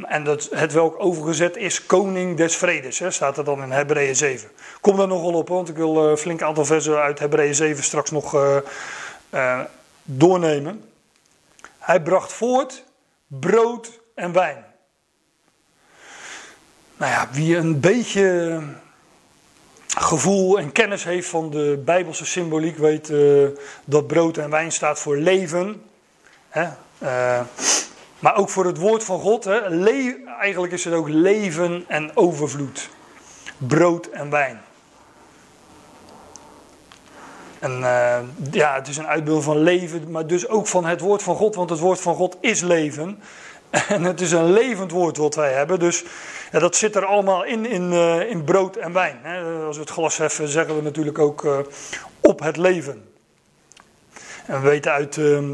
[0.06, 4.16] En dat het welk overgezet is koning des vredes, hè, staat er dan in Hebreeën
[4.16, 4.50] 7.
[4.82, 7.84] Kom daar nogal op, want ik wil een uh, flink aantal versen uit Hebreeën 7
[7.84, 8.58] straks nog uh,
[9.34, 9.60] uh,
[10.04, 10.84] doornemen.
[11.80, 12.84] Hij bracht voort
[13.28, 14.66] brood en wijn.
[16.98, 18.60] Nou ja, wie een beetje
[19.88, 23.14] gevoel en kennis heeft van de Bijbelse symboliek, weet
[23.86, 25.84] dat brood en wijn staat voor leven.
[26.50, 26.70] Hè?
[28.22, 29.44] Maar ook voor het woord van God.
[29.44, 29.86] Hè,
[30.40, 32.90] eigenlijk is het ook leven en overvloed.
[33.58, 34.62] Brood en wijn.
[37.60, 38.20] En uh,
[38.52, 41.56] ja, het is een uitbeelding van leven, maar dus ook van het woord van God.
[41.56, 43.20] Want het woord van God is leven.
[43.88, 45.80] En het is een levend woord wat wij hebben.
[45.80, 46.04] Dus
[46.52, 49.20] dat zit er allemaal in, in, uh, in brood en wijn.
[49.22, 49.66] Hè.
[49.66, 51.58] Als we het glas heffen, zeggen we natuurlijk ook uh,
[52.20, 53.10] op het leven.
[54.46, 55.54] En we weten uit ehm,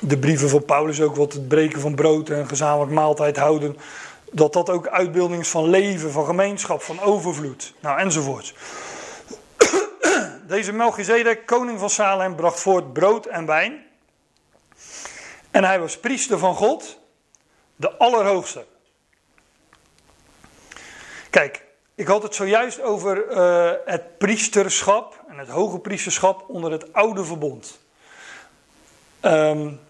[0.00, 3.76] de brieven van Paulus ook wat het breken van brood en gezamenlijk maaltijd houden.
[4.32, 7.74] Dat dat ook uitbeelding is van leven, van gemeenschap, van overvloed.
[7.80, 8.54] Nou, enzovoort.
[10.46, 13.86] Deze Melchizedek, koning van Salem, bracht voort brood en wijn.
[15.50, 16.98] En hij was priester van God,
[17.76, 18.64] de Allerhoogste.
[21.30, 26.92] Kijk, ik had het zojuist over uh, het priesterschap en het hoge priesterschap onder het
[26.92, 27.78] oude verbond.
[29.22, 29.80] Um,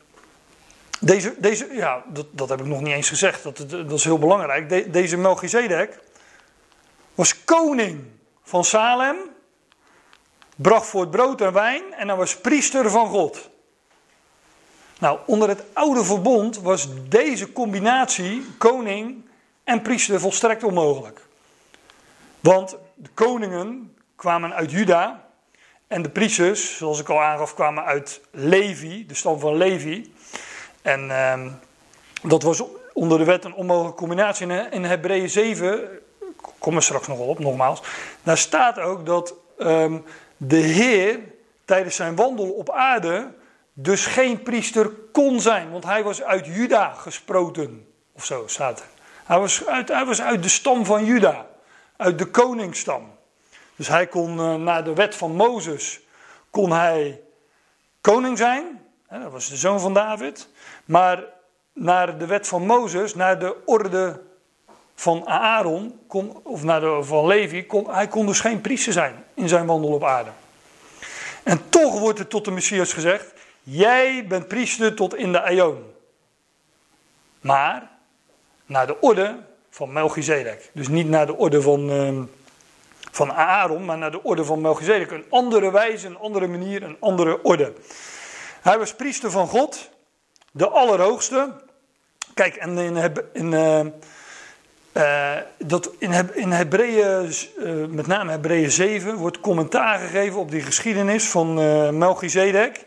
[1.00, 4.18] deze, deze, ja, dat, dat heb ik nog niet eens gezegd, dat, dat is heel
[4.18, 4.92] belangrijk.
[4.92, 5.98] deze Melchizedek
[7.14, 8.04] was koning
[8.42, 9.16] van Salem,
[10.56, 13.50] bracht voor het brood en wijn en hij was priester van God.
[14.98, 19.24] Nou, onder het oude verbond was deze combinatie koning
[19.64, 21.26] en priester volstrekt onmogelijk.
[22.40, 25.29] Want de koningen kwamen uit Juda
[25.90, 30.14] en de priesters, zoals ik al aangaf, kwamen uit Levi, de stam van Levi.
[30.82, 31.50] En ehm,
[32.22, 34.46] dat was onder de wet een onmogelijke combinatie.
[34.46, 35.88] In, in Hebreeën 7,
[36.58, 37.82] kom er straks nog op, nogmaals.
[38.22, 39.98] Daar staat ook dat ehm,
[40.36, 41.20] de Heer
[41.64, 43.34] tijdens zijn wandel op aarde
[43.72, 45.70] dus geen priester kon zijn.
[45.70, 47.86] Want hij was uit Juda gesproten.
[48.12, 48.86] Of zo staat er.
[49.24, 51.46] Hij was uit, hij was uit de stam van Juda.
[51.96, 53.18] Uit de koningsstam.
[53.80, 56.00] Dus hij kon uh, naar de wet van Mozes
[56.50, 57.20] kon hij
[58.00, 58.82] koning zijn.
[59.10, 60.48] Dat was de zoon van David.
[60.84, 61.24] Maar
[61.72, 64.20] naar de wet van Mozes, naar de orde
[64.94, 69.24] van Aaron, kon, of naar de van Levi, kon, hij kon dus geen priester zijn
[69.34, 70.30] in zijn wandel op aarde.
[71.42, 75.92] En toch wordt er tot de Messias gezegd: Jij bent priester tot in de Aion.
[77.40, 77.90] Maar
[78.66, 79.38] naar de orde
[79.70, 80.70] van Melchizedek.
[80.74, 82.22] Dus niet naar de orde van, uh,
[83.10, 85.10] van Aaron, maar naar de orde van Melchizedek.
[85.10, 87.72] Een andere wijze, een andere manier, een andere orde.
[88.60, 89.90] Hij was priester van God,
[90.52, 91.52] de Allerhoogste.
[92.34, 93.80] Kijk, en in, in, uh,
[94.92, 100.62] uh, dat in, in Hebreeën, uh, met name Hebreeën 7, wordt commentaar gegeven op die
[100.62, 101.54] geschiedenis van
[101.98, 102.84] Melchizedek.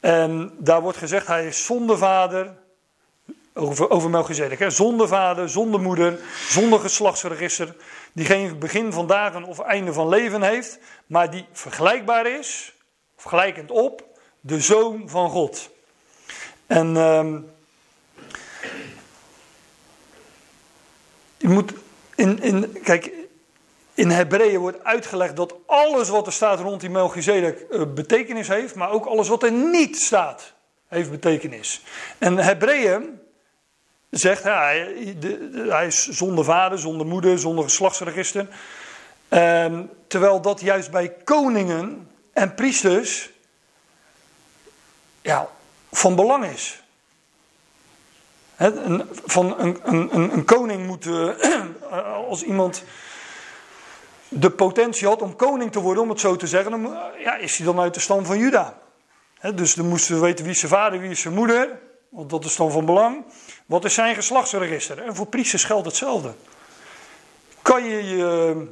[0.00, 2.54] En daar wordt gezegd, hij is zondevader,
[3.54, 7.74] over, over Melchizedek, hè, zondevader, zondemoeder, zonder geslachtsregister,
[8.14, 12.74] die geen begin van dagen of einde van leven heeft, maar die vergelijkbaar is,
[13.16, 14.04] of gelijkend op,
[14.40, 15.70] de zoon van God.
[16.66, 17.50] En um,
[21.36, 21.72] je moet
[22.14, 23.12] in, in, kijk,
[23.94, 28.74] in Hebreeën wordt uitgelegd dat alles wat er staat rond die Melchizedek uh, betekenis heeft,
[28.74, 30.52] maar ook alles wat er niet staat
[30.88, 31.82] heeft betekenis.
[32.18, 33.20] En Hebreeën
[34.18, 35.16] zegt, hij,
[35.68, 38.48] hij is zonder vader, zonder moeder, zonder geslachtsregister.
[39.28, 43.30] Um, terwijl dat juist bij koningen en priesters
[45.22, 45.48] ja,
[45.92, 46.82] van belang is.
[48.56, 51.28] een, van een, een, een, koning moet, uh,
[52.28, 52.84] als iemand
[54.28, 57.56] de potentie had om koning te worden, om het zo te zeggen, dan ja, is
[57.56, 58.78] hij dan uit de stam van Juda.
[59.54, 62.44] dus dan moesten we weten wie is zijn vader, wie is zijn moeder, want dat
[62.44, 63.24] is dan van belang.
[63.66, 64.98] Wat is zijn geslachtsregister?
[65.02, 66.34] En voor priesters geldt hetzelfde.
[67.62, 68.66] Kan je je.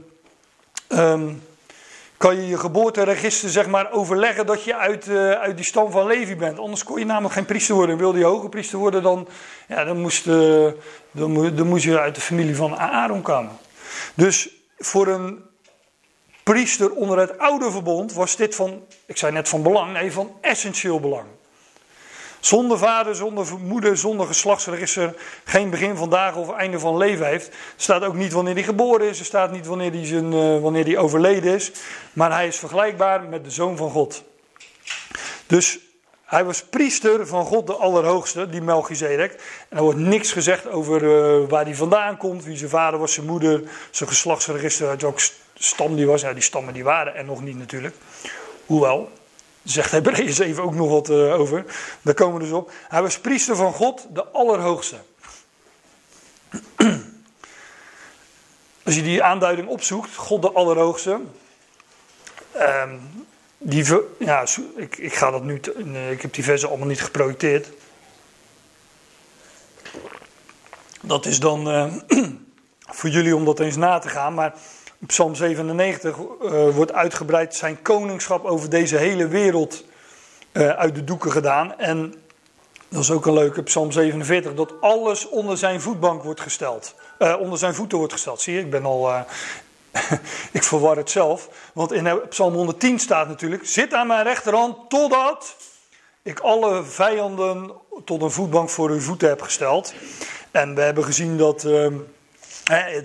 [0.89, 1.43] Um,
[2.23, 6.07] kan je je geboorteregister zeg maar overleggen dat je uit, uh, uit die stam van
[6.07, 6.59] Levi bent.
[6.59, 7.97] Anders kon je namelijk geen priester worden.
[7.97, 9.29] Wilde je hoge priester worden, dan,
[9.69, 10.71] ja, dan, moest, uh,
[11.11, 13.53] dan, dan moest je uit de familie van Aaron komen.
[14.15, 15.43] Dus voor een
[16.43, 20.37] priester onder het oude verbond was dit van, ik zei net van belang, nee, van
[20.41, 21.27] essentieel belang.
[22.43, 27.49] Zonder vader, zonder moeder, zonder geslachtsregister, geen begin van dagen of einde van leven heeft.
[27.49, 30.61] Er staat ook niet wanneer hij geboren is, er staat niet wanneer hij, zijn, uh,
[30.61, 31.73] wanneer hij overleden is.
[32.13, 34.25] Maar hij is vergelijkbaar met de zoon van God.
[35.47, 35.79] Dus
[36.25, 39.65] hij was priester van God de Allerhoogste, die Melchizedek.
[39.69, 43.27] Er wordt niks gezegd over uh, waar hij vandaan komt, wie zijn vader was, zijn
[43.27, 45.23] moeder, zijn geslachtsregister, uit welke
[45.55, 46.21] stam die was.
[46.21, 47.95] Ja, die stammen die waren er nog niet natuurlijk.
[48.67, 49.11] Hoewel,
[49.63, 51.65] zegt Hebreeën 7 ook nog wat uh, over.
[52.03, 52.73] Daar komen we dus op.
[52.89, 54.97] Hij was priester van God, de Allerhoogste.
[58.85, 61.21] Als je die aanduiding opzoekt, God de Allerhoogste.
[62.57, 63.27] Um,
[63.59, 63.85] die,
[64.19, 64.47] ja,
[64.77, 65.61] ik, ik ga dat nu.
[66.11, 67.69] Ik heb die versen allemaal niet geprojecteerd.
[71.01, 71.93] Dat is dan uh,
[72.97, 74.35] voor jullie om dat eens na te gaan.
[74.35, 74.55] Maar
[75.07, 79.85] Psalm 97 uh, eh, wordt uitgebreid zijn koningschap over deze hele wereld
[80.53, 81.79] uh, uit de doeken gedaan.
[81.79, 82.15] En
[82.89, 86.95] dat is ook een leuke Psalm 47, dat alles onder zijn voetbank wordt gesteld.
[87.19, 88.41] Uh, onder zijn voeten wordt gesteld.
[88.41, 89.11] Zie je, ik ben al.
[90.53, 91.49] ik verwar het zelf.
[91.75, 95.57] Want in Psalm 110 staat natuurlijk: Zit aan mijn rechterhand totdat
[96.23, 97.73] ik alle vijanden
[98.05, 99.95] tot een voetbank voor uw voeten heb gesteld.
[100.51, 101.67] En we hebben gezien dat.
[102.65, 103.05] Ehm,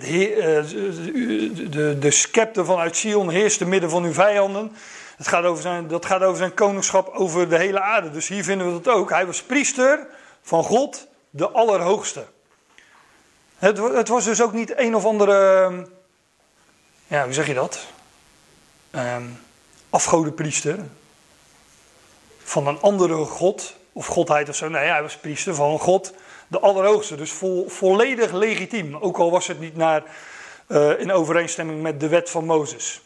[1.70, 4.76] de, de scepter vanuit Sion heerst te midden van uw vijanden.
[5.16, 8.10] Het gaat over zijn, dat gaat over zijn koningschap over de hele aarde.
[8.10, 9.10] Dus hier vinden we dat ook.
[9.10, 10.06] Hij was priester
[10.42, 12.26] van God, de Allerhoogste.
[13.56, 15.70] Het, het was dus ook niet een of andere,
[17.06, 17.86] ja, hoe zeg je dat?
[18.90, 19.38] Um,
[19.90, 20.78] afgodenpriester
[22.38, 24.68] van een andere God, of godheid of zo.
[24.68, 26.12] Nee, hij was priester van God,
[26.48, 27.16] de Allerhoogste.
[27.16, 27.32] Dus
[27.66, 30.02] volledig legitiem, ook al was het niet naar,
[30.68, 33.02] uh, in overeenstemming met de wet van Mozes.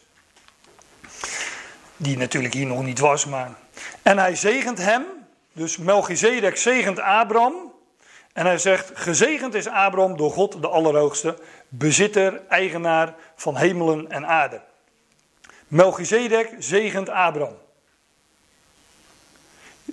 [1.97, 3.51] Die natuurlijk hier nog niet was, maar.
[4.01, 5.05] En hij zegent hem,
[5.53, 7.71] dus Melchizedek zegent Abraham.
[8.33, 11.37] En hij zegt: Gezegend is Abraham door God de Allerhoogste,
[11.67, 14.61] bezitter, eigenaar van hemelen en aarde.
[15.67, 17.57] Melchizedek zegent Abraham.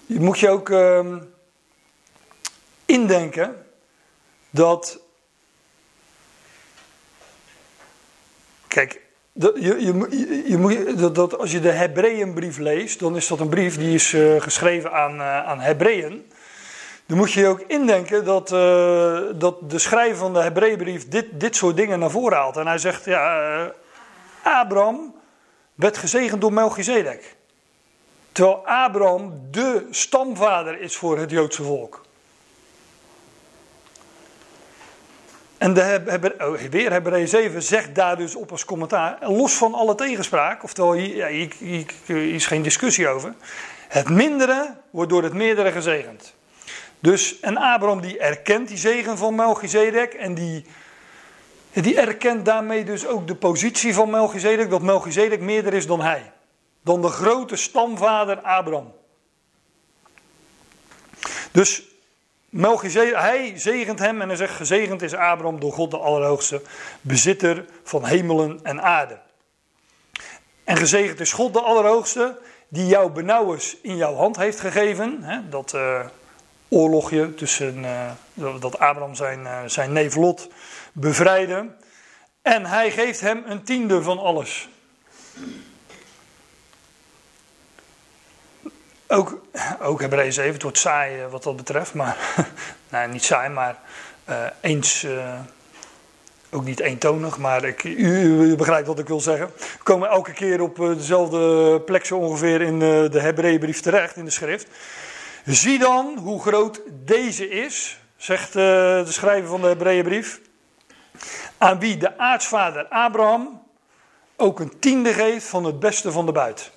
[0.07, 1.17] Je moet je ook uh,
[2.91, 3.67] indenken
[4.51, 5.01] dat.
[8.69, 9.01] Kijk,
[9.33, 13.49] dat, je, je, je, moet, dat, als je de Hebreeënbrief leest, dan is dat een
[13.49, 16.33] brief die is uh, geschreven aan, uh, aan Hebreeën.
[17.07, 21.41] Dan moet je je ook indenken dat, uh, dat de schrijver van de Hebreeënbrief dit,
[21.41, 22.57] dit soort dingen naar voren haalt.
[22.57, 23.73] En hij zegt, ja,
[24.43, 25.15] Abraham
[25.75, 27.37] werd gezegend door Melchizedek.
[28.33, 32.09] Terwijl Abraham de stamvader is voor het Joodse volk.
[35.61, 39.95] En de oh, weer Hebreeën 7 zegt daar dus op als commentaar, los van alle
[39.95, 41.31] tegenspraak, oftewel hier
[42.07, 43.35] is geen discussie over,
[43.89, 46.35] het mindere wordt door het meerdere gezegend.
[47.01, 50.65] Dus, en Abraham die erkent die zegen van Melchizedek en die,
[51.73, 56.33] die erkent daarmee dus ook de positie van Melchizedek, dat Melchizedek meerder is dan hij
[56.83, 58.93] dan de grote stamvader Abraham.
[61.51, 61.90] Dus
[62.51, 66.63] Melchizedek, hij zegent hem en hij zegt: Gezegend is Abraham door God de Allerhoogste,
[67.01, 69.19] bezitter van hemelen en aarde.
[70.65, 72.39] En gezegend is God de Allerhoogste,
[72.69, 75.23] die jouw benauwers in jouw hand heeft gegeven.
[75.23, 76.07] Hè, dat uh,
[76.69, 78.11] oorlogje tussen, uh,
[78.61, 80.49] dat Abraham zijn, uh, zijn neef Lot
[80.93, 81.67] bevrijdde.
[82.43, 84.69] En hij geeft hem een tiende van alles.
[89.13, 89.41] Ook,
[89.81, 92.17] ook Hebreeën 7, het wordt saai eh, wat dat betreft, maar
[92.91, 93.79] nou, niet saai, maar
[94.29, 95.41] uh, eens, uh,
[96.51, 99.47] ook niet eentonig, maar ik, u, begrijpt wat ik wil zeggen.
[99.57, 104.31] We komen elke keer op dezelfde plek zo ongeveer in de Hebreeënbrief terecht, in de
[104.31, 104.67] schrift.
[105.45, 110.41] Zie dan hoe groot deze is, zegt de schrijver van de Hebreeënbrief,
[111.59, 113.63] aan wie de aartsvader Abraham
[114.37, 116.71] ook een tiende geeft van het beste van de buit.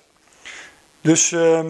[1.00, 1.30] Dus...
[1.30, 1.60] Uh,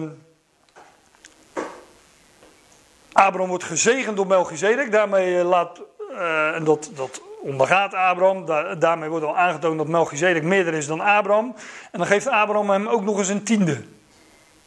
[3.15, 4.91] Abraham wordt gezegend door Melchizedek.
[4.91, 8.45] Daarmee eh, laat, uh, en dat, dat ondergaat Abraham.
[8.79, 11.55] daarmee wordt al aangetoond dat Melchizedek meerder is dan Abraham.
[11.91, 13.81] En dan geeft Abraham hem ook nog eens een tiende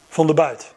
[0.09, 0.75] van de buit.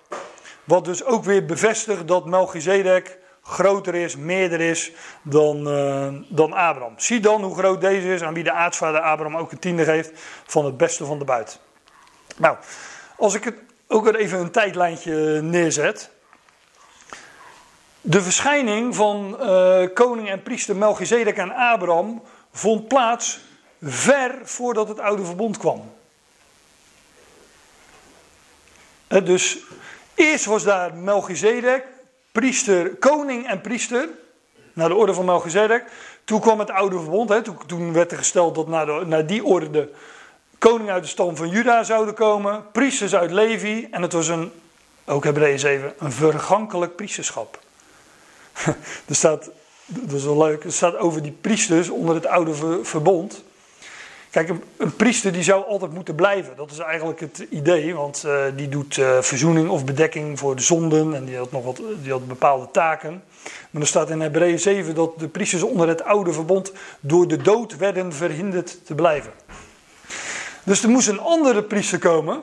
[0.64, 4.92] Wat dus ook weer bevestigt dat Melchizedek groter is, meerder is
[5.22, 6.94] dan, uh, dan Abraham.
[6.98, 10.12] Zie dan hoe groot deze is, aan wie de aartsvader Abraham ook een tiende geeft
[10.46, 11.60] van het beste van de buit.
[12.38, 12.58] Nou,
[13.18, 13.56] als ik het
[13.88, 16.12] ook weer even een tijdlijntje neerzet.
[18.02, 22.22] De verschijning van uh, koning en priester Melchizedek en Abraham
[22.52, 23.40] vond plaats
[23.82, 25.92] ver voordat het oude verbond kwam.
[29.08, 29.58] Dus
[30.14, 31.86] eerst was daar Melchizedek,
[32.32, 34.10] priester, koning en priester,
[34.74, 35.84] naar de orde van Melchizedek.
[36.24, 39.90] Toen kwam het oude verbond, hè, toen, werd er gesteld dat naar, naar die orde
[40.58, 43.88] koning uit de stam van Juda zouden komen, priesters uit Levi.
[43.92, 44.52] En het was een,
[45.06, 47.60] ook Hebreeën 7, een vergankelijk priesterschap.
[49.10, 49.50] er staat,
[49.86, 53.44] dat is wel leuk, staat over die priesters onder het oude verbond.
[54.32, 56.56] Kijk, een, priester die zou altijd moeten blijven.
[56.56, 60.62] Dat is eigenlijk het idee, want uh, die doet uh, verzoening of bedekking voor de
[60.62, 63.24] zonden en die had nog wat, die had bepaalde taken.
[63.72, 67.38] Maar er staat in Hebreeën 7 dat de priesters onder het oude verbond door de
[67.38, 69.32] dood werden verhinderd te blijven.
[70.64, 72.42] Dus er moest een andere priester komen.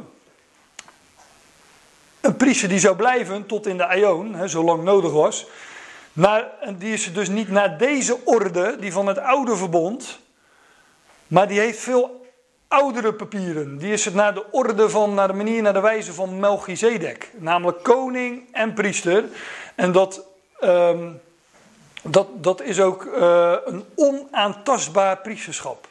[2.21, 5.47] Een priester die zou blijven tot in de Aion, zolang nodig was.
[6.19, 10.19] Maar die is dus niet naar deze orde, die van het oude verbond,
[11.27, 12.27] maar die heeft veel
[12.69, 13.79] oudere papieren.
[13.79, 17.31] Die is het naar de orde van, naar de manier, naar de wijze van Melchizedek.
[17.37, 19.25] Namelijk koning en priester.
[19.75, 20.27] En dat,
[20.61, 21.21] um,
[22.03, 25.89] dat, dat is ook uh, een onaantastbaar priesterschap.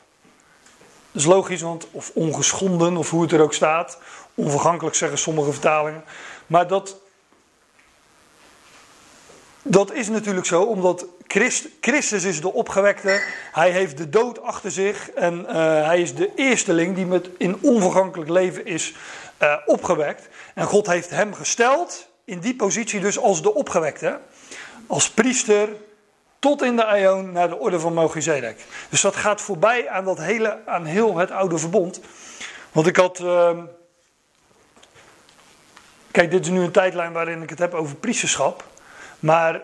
[1.11, 3.99] Dat is logisch, want, of ongeschonden, of hoe het er ook staat.
[4.33, 6.03] Onvergankelijk zeggen sommige vertalingen.
[6.47, 6.97] Maar dat,
[9.67, 13.21] dat is natuurlijk zo, omdat Christ, Christus is de opgewekte.
[13.51, 15.09] Hij heeft de dood achter zich.
[15.09, 15.53] En uh,
[15.85, 18.95] hij is de eersteling die met in onvergankelijk leven is
[19.41, 20.27] uh, opgewekt.
[20.53, 24.19] En God heeft hem gesteld in die positie dus als de opgewekte.
[24.87, 25.69] als priester
[26.39, 28.65] tot in de Aion naar de orde van Melchizedek.
[28.89, 31.99] Dus dat gaat voorbij aan, dat hele, aan heel het oude verbond.
[32.71, 33.19] Want ik had.
[33.19, 33.49] Uh,
[36.11, 38.63] kijk, dit is nu een tijdlijn waarin ik het heb over priesterschap.
[39.19, 39.61] Maar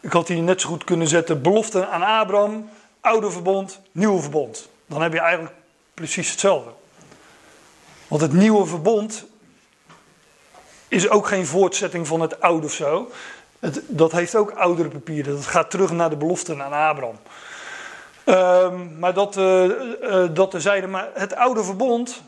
[0.00, 4.68] ik had hier net zo goed kunnen zetten: belofte aan Abraham, oude verbond, nieuwe verbond.
[4.86, 5.54] Dan heb je eigenlijk
[5.94, 6.70] precies hetzelfde.
[8.08, 9.24] Want het nieuwe verbond
[10.88, 13.10] is ook geen voortzetting van het oude of zo.
[13.58, 15.34] Het, dat heeft ook oudere papieren.
[15.34, 17.18] Dat gaat terug naar de beloften aan Abraham.
[18.24, 20.86] Um, maar dat, uh, dat.
[20.88, 22.22] Maar het oude verbond.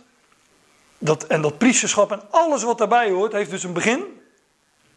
[0.98, 3.32] Dat, en dat priesterschap en alles wat daarbij hoort.
[3.32, 4.20] Heeft dus een begin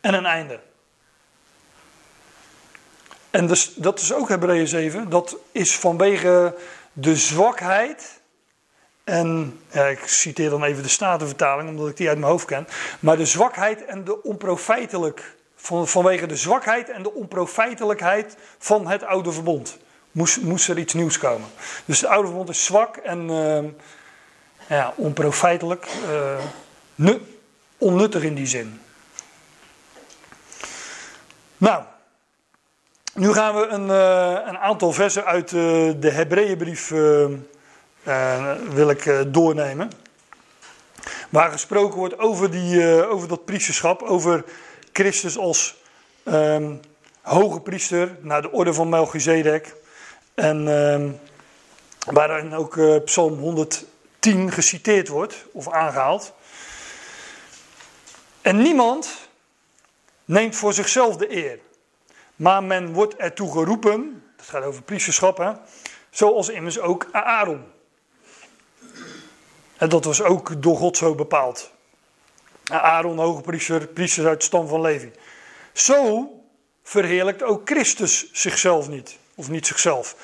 [0.01, 0.59] en een einde.
[3.35, 5.09] En dus, dat is ook Hebreeën 7.
[5.09, 6.55] Dat is vanwege
[6.93, 8.21] de zwakheid.
[9.03, 12.67] En ja, ik citeer dan even de Statenvertaling, omdat ik die uit mijn hoofd ken.
[12.99, 19.03] Maar de zwakheid en de onprofijtelijk van, vanwege de zwakheid en de onprofijtelijkheid van het
[19.03, 19.77] oude verbond.
[20.11, 21.47] Moest, moest er iets nieuws komen.
[21.85, 23.63] Dus het oude verbond is zwak en uh,
[24.67, 25.87] ja, onprofijtelijk.
[26.97, 27.15] Uh,
[27.77, 28.81] onnuttig in die zin.
[31.57, 31.83] Nou,
[33.15, 36.89] nu gaan we een, uh, een aantal versen uit de Hebreeënbrief
[38.69, 39.91] wil ik doornemen.
[41.29, 44.43] Waar gesproken wordt over, die, over dat priesterschap, over
[44.93, 45.75] Christus als
[46.23, 46.79] um,
[47.21, 49.75] hoge priester naar de orde van Melchizedek.
[50.33, 51.19] En um,
[52.05, 56.33] waarin ook Psalm 110 geciteerd wordt of aangehaald.
[58.41, 59.09] En niemand
[60.25, 61.59] neemt voor zichzelf de eer.
[62.35, 65.51] Maar men wordt ertoe geroepen, dat gaat over priesterschap, hè,
[66.09, 67.63] zoals immers ook Aaron.
[69.77, 71.71] En dat was ook door God zo bepaald.
[72.63, 75.11] Aaron, hoge priester, priester uit de stam van Levi.
[75.73, 76.29] Zo
[76.83, 79.17] verheerlijkt ook Christus zichzelf niet.
[79.35, 80.15] Of niet zichzelf.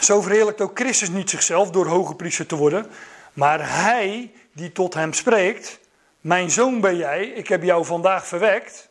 [0.00, 2.86] Zo verheerlijkt ook Christus niet zichzelf door hoge priester te worden.
[3.32, 5.80] Maar hij die tot hem spreekt.
[6.20, 8.89] Mijn zoon ben jij, ik heb jou vandaag verwekt.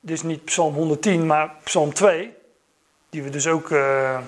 [0.00, 2.34] Is niet Psalm 110, maar Psalm 2.
[3.10, 4.18] Die we dus ook uh,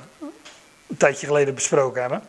[0.88, 2.22] een tijdje geleden besproken hebben.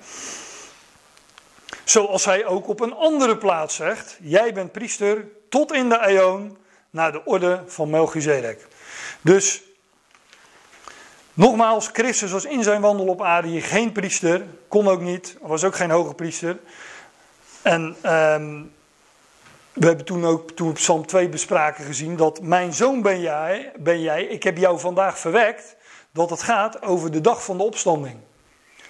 [1.83, 6.57] Zoals hij ook op een andere plaats zegt: Jij bent priester tot in de eon
[6.89, 8.67] naar de orde van Melchizedek.
[9.21, 9.63] Dus
[11.33, 15.75] nogmaals, Christus was in zijn wandel op aarde geen priester, kon ook niet, was ook
[15.75, 16.59] geen hoge priester.
[17.61, 18.73] En um,
[19.73, 24.01] we hebben toen ook toen Psalm 2 bespraken gezien dat mijn zoon ben jij, ben
[24.01, 25.75] jij, ik heb jou vandaag verwekt,
[26.13, 28.15] dat het gaat over de dag van de opstanding.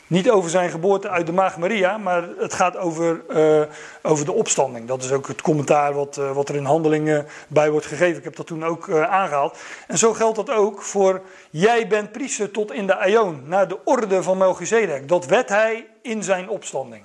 [0.07, 3.61] Niet over zijn geboorte uit de Maag Maria, maar het gaat over, uh,
[4.01, 4.87] over de opstanding.
[4.87, 8.17] Dat is ook het commentaar wat, uh, wat er in handelingen bij wordt gegeven.
[8.17, 9.57] Ik heb dat toen ook uh, aangehaald.
[9.87, 13.79] En zo geldt dat ook voor jij bent priester tot in de Aion, naar de
[13.83, 15.07] orde van Melchizedek.
[15.07, 17.03] Dat werd hij in zijn opstanding.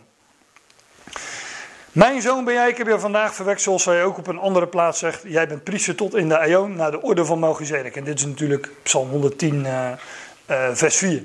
[1.97, 4.99] Mijn zoon ben jij, ik heb je vandaag verwekt, hij ook op een andere plaats
[4.99, 5.23] zegt.
[5.27, 7.97] Jij bent priester tot in de Aion, naar de orde van Melchizedek.
[7.97, 9.67] En dit is natuurlijk Psalm 110,
[10.73, 11.25] vers 4.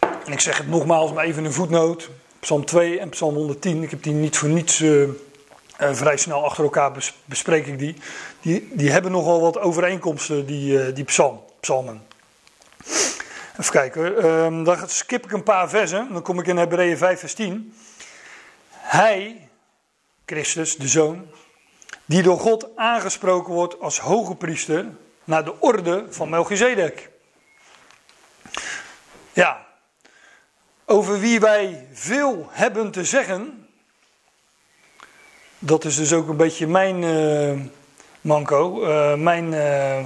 [0.00, 2.10] En ik zeg het nogmaals, maar even een voetnoot.
[2.40, 5.08] Psalm 2 en Psalm 110, ik heb die niet voor niets uh,
[5.76, 7.96] vrij snel achter elkaar bespreek ik die.
[8.40, 8.68] die.
[8.72, 12.02] Die hebben nogal wat overeenkomsten, die, die psalm, psalmen.
[13.60, 16.12] Even kijken, um, dan skip ik een paar versen.
[16.12, 17.74] Dan kom ik in Hebreeën 5 vers 10.
[18.70, 19.48] Hij,
[20.26, 21.30] Christus, de Zoon,
[22.04, 24.86] die door God aangesproken wordt als hoge priester
[25.24, 27.10] naar de orde van Melchizedek.
[29.32, 29.66] Ja,
[30.84, 33.68] over wie wij veel hebben te zeggen.
[35.58, 37.60] Dat is dus ook een beetje mijn uh,
[38.20, 39.96] manco, uh, mijn uh,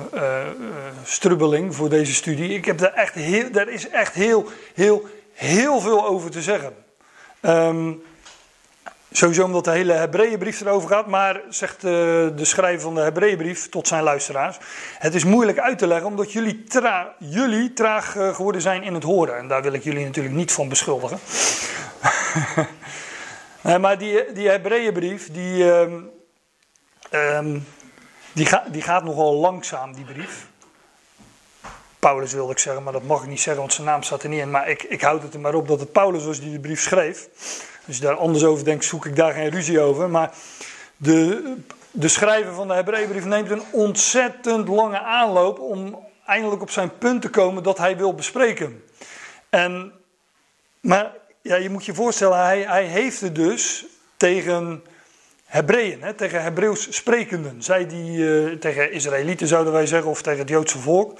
[1.05, 2.55] strubbeling voor deze studie.
[2.55, 4.45] Ik heb daar echt heel, daar is echt heel,
[4.75, 6.75] heel, heel veel over te zeggen.
[7.41, 8.03] Um,
[9.17, 13.89] Sowieso omdat de hele Hebreeënbrief erover gaat, maar zegt de, schrijver van de Hebreeënbrief tot
[13.89, 14.59] zijn luisteraars:
[14.99, 18.95] Het is moeilijk uit te leggen omdat jullie, tra jullie traag eh, geworden zijn in
[18.95, 19.37] het horen.
[19.37, 21.19] En daar wil ik jullie natuurlijk niet van beschuldigen.
[23.83, 26.11] maar die, die Hebreeënbrief, die, um,
[27.11, 27.67] um,
[28.35, 30.47] die, die gaat nogal langzaam, die brief.
[31.99, 34.29] Paulus wilde ik zeggen, maar dat mag ik niet zeggen, want zijn naam staat er
[34.29, 34.51] niet in.
[34.51, 36.81] Maar ik, ik houd het er maar op dat het Paulus was die de brief
[36.81, 37.29] schreef.
[37.87, 40.11] Als je daar anders over denkt, zoek ik daar geen ruzie over.
[40.11, 40.33] Maar
[40.97, 41.57] de,
[41.91, 47.23] de schrijver van de Hebreeënbrief neemt een ontzettend lange aanloop om eindelijk op zijn punt
[47.23, 48.85] te komen dat hij wil bespreken.
[49.49, 49.93] En,
[50.81, 51.13] maar
[51.43, 54.85] ja, je moet je voorstellen, hij, hij heeft het dus tegen
[55.55, 57.63] Hebreeën, hè, tegen Hebreeuws sprekenden.
[57.63, 61.19] Zij die, eh, tegen Israëlieten zouden wij zeggen, of tegen het Joodse volk.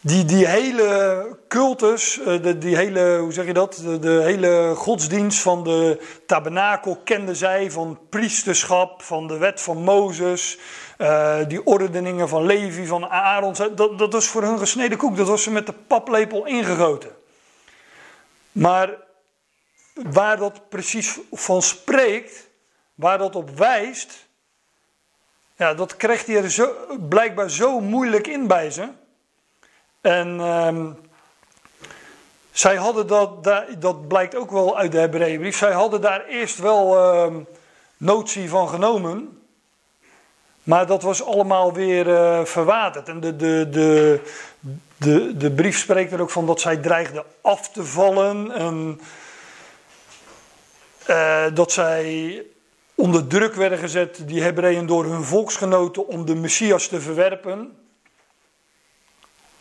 [0.00, 3.82] Die, die hele cultus, uh, de, die hele, hoe zeg je dat?
[4.00, 10.58] De, hele godsdienst van de tabernakel kenden zij, van priesterschap, van de wet van Mozes,
[10.98, 13.54] uh, die ordeningen van Levi, van Aaron.
[13.74, 17.10] Dat, dat was voor hun gesneden koek, dat was ze met de paplepel ingegoten.
[18.52, 18.90] Maar
[19.94, 22.47] waar dat precies van spreekt,
[22.98, 24.28] waar dat op wijst,
[25.56, 26.74] ja, dat kreeg hij er zo,
[27.08, 28.88] blijkbaar zo moeilijk in bij ze.
[30.00, 30.98] En um,
[32.50, 33.44] zij hadden dat,
[33.78, 37.46] dat blijkt ook wel uit de Hebreeënbrief, zij hadden daar eerst wel um,
[37.96, 39.42] notie van genomen.
[40.62, 43.08] Maar dat was allemaal weer uh, verwaterd.
[43.08, 44.20] En de, de, de,
[44.96, 48.52] de, de brief spreekt er ook van dat zij dreigden af te vallen.
[48.52, 49.00] En
[51.08, 52.42] uh, dat zij
[52.98, 57.76] onder druk werden gezet, die Hebreeën, door hun volksgenoten om de Messias te verwerpen.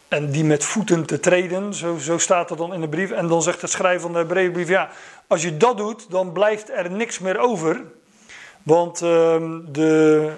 [0.08, 3.12] En die met voeten te treden, zo, staat er dan in de brief.
[3.12, 4.90] En dan zegt het schrijver van de Hebreeënbrief, ja,
[5.28, 7.84] als je dat doet, dan blijft er niks meer over.
[8.64, 9.10] Want uh,
[9.66, 10.32] de,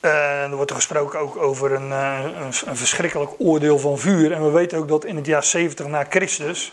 [0.00, 4.32] uh, er wordt er gesproken ook over uh, een, een, verschrikkelijk oordeel van vuur.
[4.32, 6.72] En we weten ook dat in het jaar 70 na Christus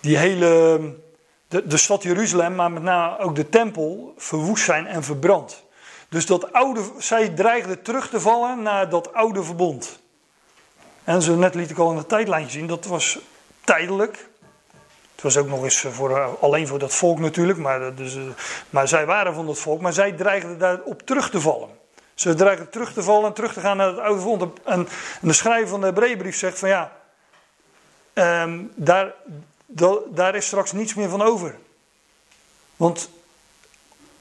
[0.00, 0.80] die hele
[1.54, 5.64] de, de stad Jeruzalem, maar met name ook de tempel, verwoest zijn en verbrand.
[6.08, 9.98] Dus dat oude, zij dreigden terug te vallen naar dat oude verbond.
[11.04, 13.18] En zo net liet ik al in het tijdlijntje zien, dat was
[13.64, 14.28] tijdelijk.
[15.14, 18.16] Het was ook nog eens voor, alleen voor dat volk natuurlijk, maar, dus,
[18.70, 19.80] maar zij waren van dat volk.
[19.80, 21.68] Maar zij dreigden daarop terug te vallen.
[22.14, 24.62] Ze dreigden terug te vallen en terug te gaan naar het oude verbond.
[24.64, 24.88] En,
[25.20, 26.92] de schrijver van de Hebreeënbrief zegt van ja,
[28.14, 29.14] um, daar,
[30.10, 31.58] daar is straks niets meer van over.
[32.76, 33.10] Want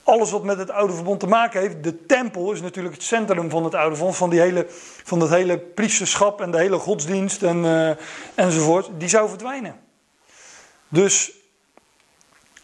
[0.04, 3.50] alles wat met het oude verbond te maken heeft, de tempel is natuurlijk het centrum
[3.50, 4.66] van het oude verbond, van, die hele,
[5.04, 7.92] van dat hele priesterschap en de hele godsdienst en, uh,
[8.36, 9.80] enzovoort, die zou verdwijnen.
[10.88, 11.32] Dus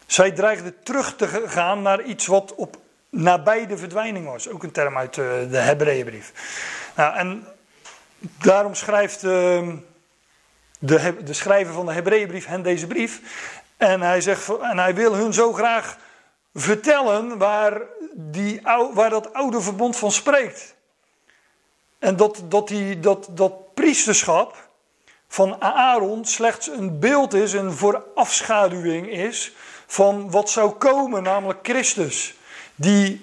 [0.06, 2.76] zij dreigden terug te gaan naar iets wat op
[3.08, 4.48] nabij de verdwijning was.
[4.48, 6.32] Ook een term uit uh, de Hebreeënbrief.
[6.96, 7.46] Nou, en
[8.38, 9.22] daarom schrijft.
[9.22, 9.68] Uh,
[10.80, 13.20] de, de schrijver van de Hebreeënbrief hen deze brief.
[13.76, 15.98] En hij, zegt, en hij wil hun zo graag
[16.54, 17.80] vertellen waar,
[18.12, 18.60] die,
[18.94, 20.74] waar dat oude verbond van spreekt.
[21.98, 24.68] En dat, dat, die, dat, dat priesterschap
[25.28, 29.52] van Aaron slechts een beeld is, een voorafschaduwing is
[29.86, 32.34] van wat zou komen, namelijk Christus.
[32.74, 33.20] Die,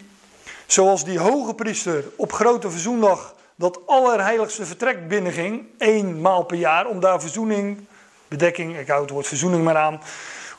[0.66, 6.86] zoals die hoge priester op grote verzoendag dat allerheiligste vertrek binnenging, één maal per jaar,
[6.86, 7.86] om daar verzoening,
[8.28, 10.02] bedekking, ik hou het woord verzoening maar aan,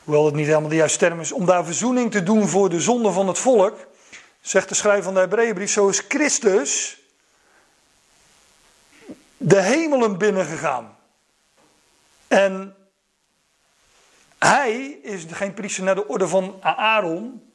[0.03, 2.79] hoewel het niet helemaal de juiste term is, om daar verzoening te doen voor de
[2.79, 3.77] zonde van het volk,
[4.41, 6.99] zegt de schrijver van de Hebreeënbrief, zo is Christus
[9.37, 10.97] de hemelen binnengegaan.
[12.27, 12.75] En
[14.39, 17.48] hij is geen priester naar de orde van Aaron,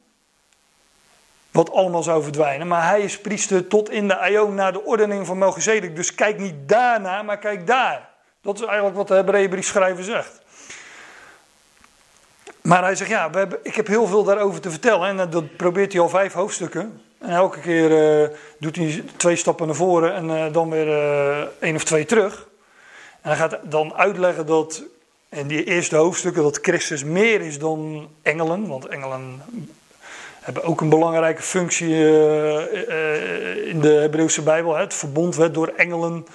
[1.55, 2.67] wat allemaal zou verdwijnen.
[2.67, 5.95] Maar hij is priester tot in de aion naar de ordening van Melchizedek.
[5.95, 8.09] Dus kijk niet daarna, maar kijk daar.
[8.41, 10.41] Dat is eigenlijk wat de Hebreeënbriefschrijver zegt.
[12.61, 15.19] Maar hij zegt, ja, we hebben, ik heb heel veel daarover te vertellen.
[15.19, 17.01] En dat probeert hij al vijf hoofdstukken.
[17.17, 18.29] En elke keer uh,
[18.59, 22.47] doet hij twee stappen naar voren en uh, dan weer uh, één of twee terug.
[23.21, 24.83] En hij gaat dan uitleggen dat
[25.29, 28.67] in die eerste hoofdstukken dat Christus meer is dan engelen.
[28.67, 29.41] Want engelen
[30.45, 34.75] hebben ook een belangrijke functie uh, uh, in de Hebreeuwse Bijbel.
[34.75, 36.25] Het verbond werd door engelen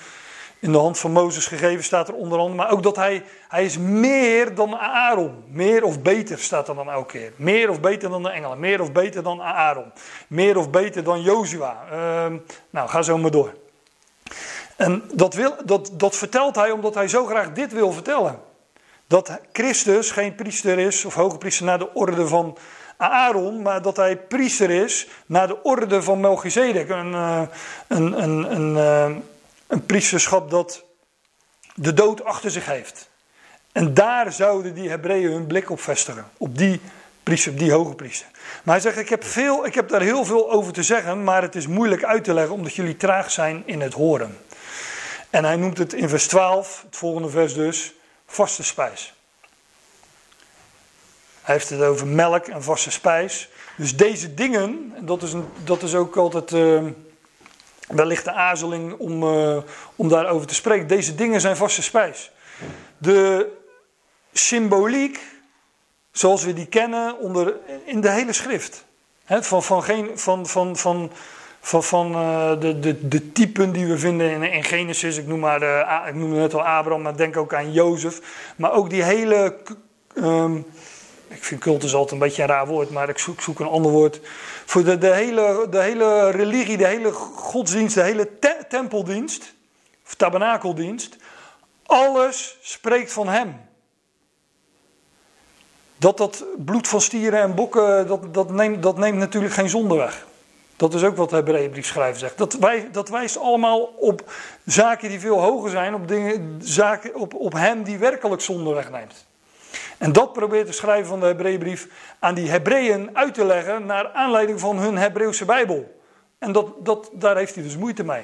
[0.58, 2.56] in de hand van Mozes gegeven, staat er onder andere.
[2.56, 5.44] Maar ook dat hij, hij is meer dan Aaron.
[5.48, 7.32] Meer of beter staat er dan elke keer.
[7.36, 8.60] Meer of beter dan de engelen.
[8.60, 9.92] Meer of beter dan Aaron.
[10.26, 11.84] Meer of beter dan Jozua.
[11.92, 12.36] Uh,
[12.70, 13.54] nou, ga zo maar door.
[14.76, 18.40] En dat, wil, dat, dat vertelt hij omdat hij zo graag dit wil vertellen.
[19.06, 22.56] Dat Christus geen priester is, of hoge priester naar de orde van
[23.00, 26.88] Aaron, maar dat hij priester is naar de orde van Melchizedek.
[26.88, 27.42] Een, eh,
[27.88, 29.16] een, een, een, eh,
[29.66, 30.84] een priesterschap dat
[31.74, 33.10] de dood achter zich heeft.
[33.72, 36.30] En daar zouden die Hebreeën hun blik op vestigen.
[36.36, 36.80] Op die
[37.22, 38.28] priester, die hoge priester.
[38.62, 41.42] Maar hij zegt, ik heb, veel, ik heb daar heel veel over te zeggen, maar
[41.42, 44.38] het is moeilijk uit te leggen omdat jullie traag zijn in het horen.
[45.30, 47.92] En hij noemt het in vers 12, het volgende vers dus,
[48.26, 49.14] vaste spijs.
[51.50, 53.48] Hij heeft het over melk en vaste spijs.
[53.76, 56.82] Dus deze dingen, en dat is, een, dat is ook altijd uh,
[57.88, 59.56] wellicht de aarzeling om, uh,
[59.96, 60.86] om daarover te spreken.
[60.86, 62.30] Deze dingen zijn vaste spijs.
[62.98, 63.52] De
[64.32, 65.20] symboliek,
[66.12, 68.84] zoals we die kennen onder, in de hele schrift.
[69.26, 71.10] van, van, geen, van, van, van,
[71.60, 75.16] van, van uh, de, de, de typen die we vinden in, in Genesis.
[75.16, 75.62] Ik noem, maar,
[76.08, 78.20] ik noemde net al Abraham, maar denk ook aan Jozef.
[78.56, 79.56] Maar ook die hele.
[80.14, 80.66] Um,
[81.30, 83.92] ik vind cultus altijd een beetje een raar woord, maar ik zoek, zoek een ander
[83.92, 84.20] woord.
[84.64, 89.54] Voor de, hele, de hele religie, de hele godsdienst, de hele te, tempeldienst,
[90.06, 91.16] of tabernakeldienst.
[91.86, 93.60] Alles spreekt van hem.
[95.96, 99.94] Dat dat bloed van stieren en bokken, dat, dat, neemt, dat neemt natuurlijk geen zonde
[99.94, 100.26] weg.
[100.76, 102.38] Dat is ook wat de Hebreeënbrief schrijver zegt.
[102.38, 104.32] Dat, wij, dat wijst allemaal op
[104.64, 109.28] zaken die veel hoger zijn, op, dingen, zaken, op, op hem die werkelijk zonde wegneemt.
[110.00, 111.88] En dat probeert de schrijver van de Hebreeënbrief
[112.18, 116.00] aan die Hebreeën uit te leggen naar aanleiding van hun Hebreeuwse Bijbel.
[116.38, 118.22] En dat, dat, daar heeft hij dus moeite mee.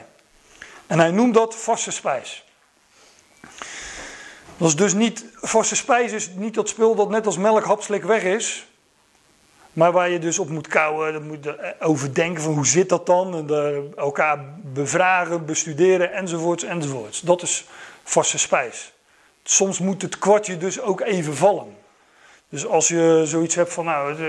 [0.87, 2.45] En hij noemt dat vaste spijs.
[4.57, 8.05] Dat is dus niet, vaste spijs is niet dat spul dat net als melk hapslik
[8.05, 8.67] weg is.
[9.73, 13.35] Maar waar je dus op moet kouwen, moet overdenken van hoe zit dat dan.
[13.35, 17.21] En elkaar bevragen, bestuderen enzovoorts enzovoorts.
[17.21, 17.65] Dat is
[18.03, 18.95] vaste spijs.
[19.49, 21.77] Soms moet het kwartje dus ook even vallen.
[22.49, 24.23] Dus als je zoiets hebt van nou,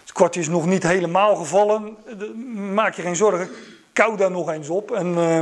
[0.00, 1.96] het kwartje is nog niet helemaal gevallen,
[2.74, 3.50] maak je geen zorgen.
[3.92, 5.40] Kou daar nog eens op en uh,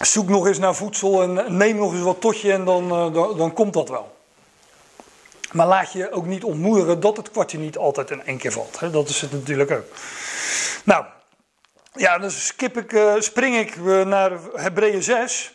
[0.00, 3.52] zoek nog eens naar voedsel en neem nog eens wat totje en dan, dan, dan
[3.52, 4.16] komt dat wel.
[5.52, 8.80] Maar laat je ook niet ontmoedigen dat het kwartje niet altijd in één keer valt.
[8.80, 8.90] Hè?
[8.90, 9.84] Dat is het natuurlijk ook.
[10.84, 11.04] Nou,
[11.94, 15.54] ja, dan skip ik, uh, spring ik uh, naar Hebreeën 6.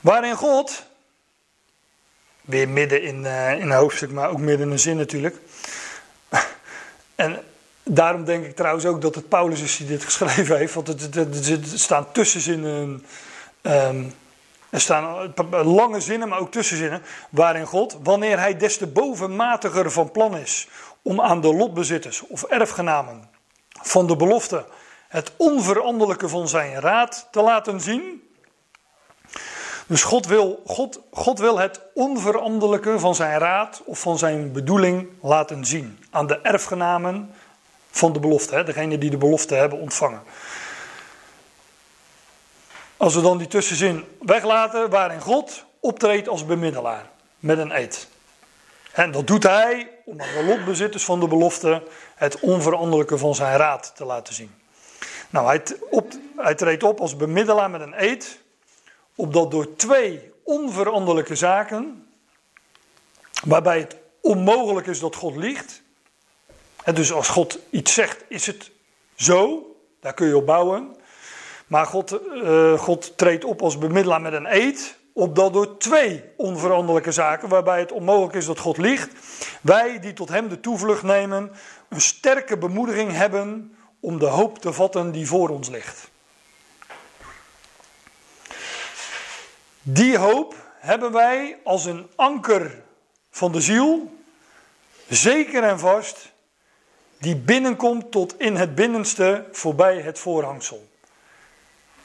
[0.00, 0.86] Waarin God,
[2.40, 5.36] weer midden in, uh, in een hoofdstuk, maar ook midden in een zin natuurlijk.
[7.14, 7.44] en
[7.82, 10.74] daarom denk ik trouwens ook dat het Paulus is die dit geschreven heeft.
[10.74, 13.06] Want het, staan tussenzinnen.
[13.62, 14.14] Um,
[14.70, 17.02] er staan lange zinnen, maar ook tussenzinnen.
[17.30, 20.68] Waarin God, wanneer hij des te bovenmatiger van plan is.
[21.02, 23.31] om aan de lotbezitters of erfgenamen
[23.82, 24.64] van de belofte
[25.08, 28.30] het onveranderlijke van zijn raad te laten zien.
[29.86, 35.08] Dus God wil, God, God wil het onveranderlijke van zijn raad of van zijn bedoeling
[35.22, 37.34] laten zien aan de erfgenamen
[37.90, 40.22] van de belofte, hè, degene die de belofte hebben ontvangen.
[42.96, 48.08] Als we dan die tussenzin weglaten, waarin God optreedt als bemiddelaar met een eed.
[48.92, 51.82] En dat doet hij om aan de lotbezitters van de belofte
[52.22, 54.54] het onveranderlijke van zijn raad te laten zien.
[55.30, 55.62] Nou,
[56.36, 58.40] hij, treedt op als bemiddelaar met een eed,
[59.14, 62.06] opdat door twee onveranderlijke zaken,
[63.44, 65.82] waarbij het onmogelijk is dat God liegt.
[66.84, 68.70] En dus als God iets zegt, is het
[69.14, 69.66] zo,
[70.00, 70.96] daar kun je op bouwen.
[71.66, 77.12] Maar God, uh, God treedt op als bemiddelaar met een eed, opdat door twee onveranderlijke
[77.12, 79.10] zaken, waarbij het onmogelijk is dat God liegt,
[79.62, 81.52] wij die tot Hem de toevlucht nemen,
[81.88, 86.10] een sterke bemoediging hebben om de hoop te vatten die voor ons ligt.
[89.82, 92.82] Die hoop hebben wij als een anker
[93.30, 94.16] van de ziel,
[95.08, 96.32] zeker en vast,
[97.18, 100.90] die binnenkomt tot in het binnenste voorbij het voorhangsel.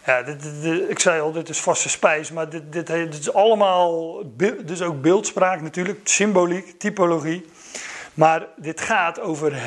[0.08, 0.46] Ja, dit,
[0.90, 4.22] ik zei al, dit is vaste spijs, maar dit, dit, is allemaal,
[4.66, 7.46] is ook beeldspraak natuurlijk, symboliek, typologie.
[8.14, 9.62] Maar dit gaat over,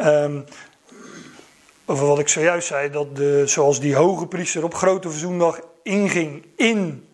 [0.00, 0.44] um,
[1.84, 6.46] over wat ik zojuist zei, dat de, zoals die hoge priester op grote verzoendag inging
[6.56, 7.08] in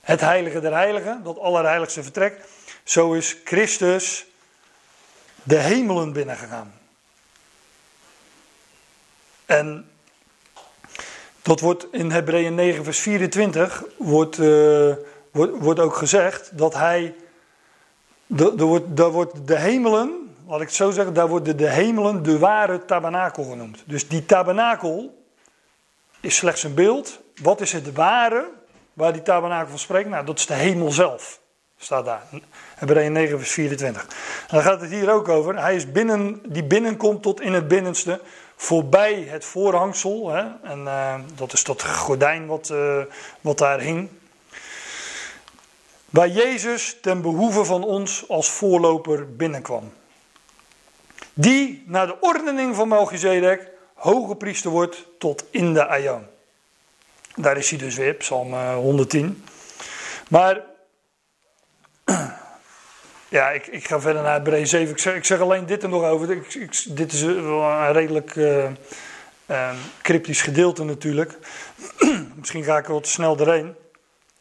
[0.00, 2.40] het heilige der heiligen, dat allerheiligste vertrek,
[2.84, 4.26] zo is Christus
[5.42, 6.74] de hemelen binnengegaan.
[9.46, 9.88] En
[11.44, 14.94] dat wordt in Hebreeën 9, vers 24, wordt, uh,
[15.30, 17.14] wordt, wordt ook gezegd dat hij,
[18.26, 22.22] daar wordt, daar wordt de hemelen, laat ik het zo zeggen, daar worden de hemelen
[22.22, 23.82] de ware tabernakel genoemd.
[23.86, 25.24] Dus die tabernakel
[26.20, 27.20] is slechts een beeld.
[27.42, 28.50] Wat is het ware
[28.92, 30.08] waar die tabernakel van spreekt?
[30.08, 31.40] Nou, dat is de hemel zelf,
[31.76, 32.22] staat daar.
[32.74, 34.02] Hebreeën 9, vers 24.
[34.02, 34.08] En
[34.48, 35.60] dan gaat het hier ook over.
[35.60, 38.20] Hij is binnen, die binnenkomt tot in het binnenste
[38.64, 40.28] voorbij het voorhangsel.
[40.28, 43.02] Hè, en uh, dat is dat gordijn wat, uh,
[43.40, 44.08] wat daar hing.
[46.10, 49.92] Waar Jezus ten behoeve van ons als voorloper binnenkwam.
[51.34, 56.26] Die naar de ordening van Melchizedek hoge priester wordt tot in de aion.
[57.36, 59.44] Daar is hij dus weer, Psalm 110.
[60.28, 60.62] Maar
[63.34, 65.14] ja, ik, ik ga verder naar Hebreeën 7.
[65.14, 66.30] Ik zeg, alleen dit er nog over.
[66.30, 69.70] Ik, ik, dit is een redelijk uh,
[70.02, 71.38] cryptisch gedeelte natuurlijk.
[72.40, 73.74] Misschien ga ik er wat snel doorheen.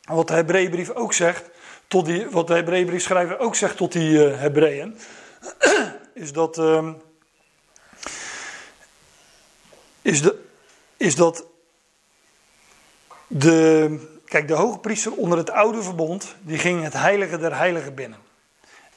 [0.02, 1.50] Wat de Hebreeënbrief ook zegt,
[1.88, 4.98] tot die, wat de Hebreeënbriefschrijver ook zegt tot die uh, Hebreeën,
[6.14, 6.89] is dat, uh,
[10.02, 10.39] is, de,
[10.98, 11.46] is dat
[13.28, 17.96] de, kijk, de hoge priester onder het oude verbond, die ging het heilige der heiligen
[17.96, 18.32] binnen.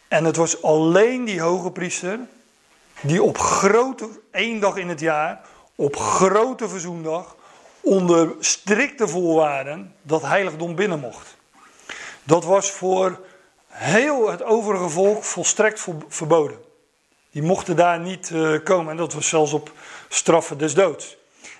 [0.08, 2.18] En het was alleen die hoge priester
[3.00, 5.40] die op grote, één dag in het jaar,
[5.74, 7.36] op grote verzoendag,
[7.80, 11.36] onder strikte voorwaarden dat heiligdom binnen mocht.
[12.22, 13.20] Dat was voor
[13.66, 16.58] heel het overige volk volstrekt verboden.
[17.30, 19.72] Die mochten daar niet uh, komen en dat was zelfs op
[20.08, 21.16] straffen des doods.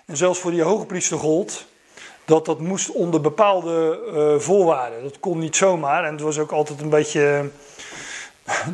[0.07, 1.66] En zelfs voor die hoogpriester gold
[2.24, 5.03] dat dat moest onder bepaalde uh, voorwaarden.
[5.03, 7.51] Dat kon niet zomaar en het was ook altijd een beetje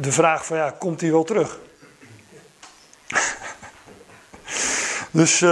[0.01, 1.59] de vraag van ja, komt hij wel terug?
[5.11, 5.45] dus...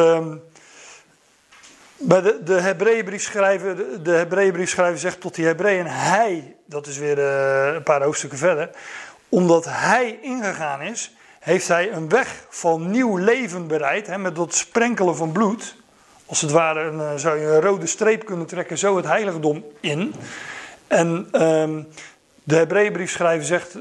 [2.02, 7.18] Bij de, de Hebreeënbriefschrijver, de, de Hebreeënbriefschrijver zegt tot die Hebreeën, hij, dat is weer
[7.18, 8.70] uh, een paar hoofdstukken verder,
[9.28, 14.54] omdat hij ingegaan is, heeft hij een weg van nieuw leven bereid, hè, met dat
[14.54, 15.76] sprenkelen van bloed.
[16.26, 19.64] Als het ware een, uh, zou je een rode streep kunnen trekken, zo het heiligdom
[19.80, 20.14] in.
[20.86, 21.88] En um,
[22.44, 23.78] de Hebreeënbriefschrijver zegt,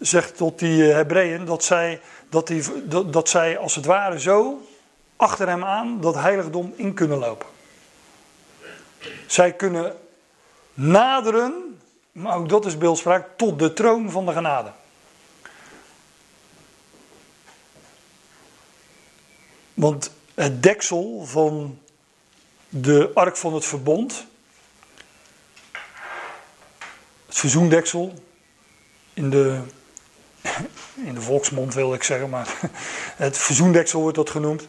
[0.00, 4.20] zegt tot die uh, Hebreeën dat zij, dat, die, dat, dat zij als het ware
[4.20, 4.66] zo
[5.16, 7.46] achter hem aan dat heiligdom in kunnen lopen.
[9.26, 9.96] Zij kunnen
[10.74, 11.80] naderen,
[12.12, 14.72] maar ook dat is beeldspraak, tot de troon van de genade.
[19.74, 21.78] Want het deksel van
[22.68, 24.26] de ark van het verbond,
[27.32, 28.12] het verzoendeksel,
[29.14, 29.60] in de,
[30.94, 32.48] in de volksmond wil ik zeggen, maar
[33.26, 34.66] het verzoendeksel wordt dat genoemd.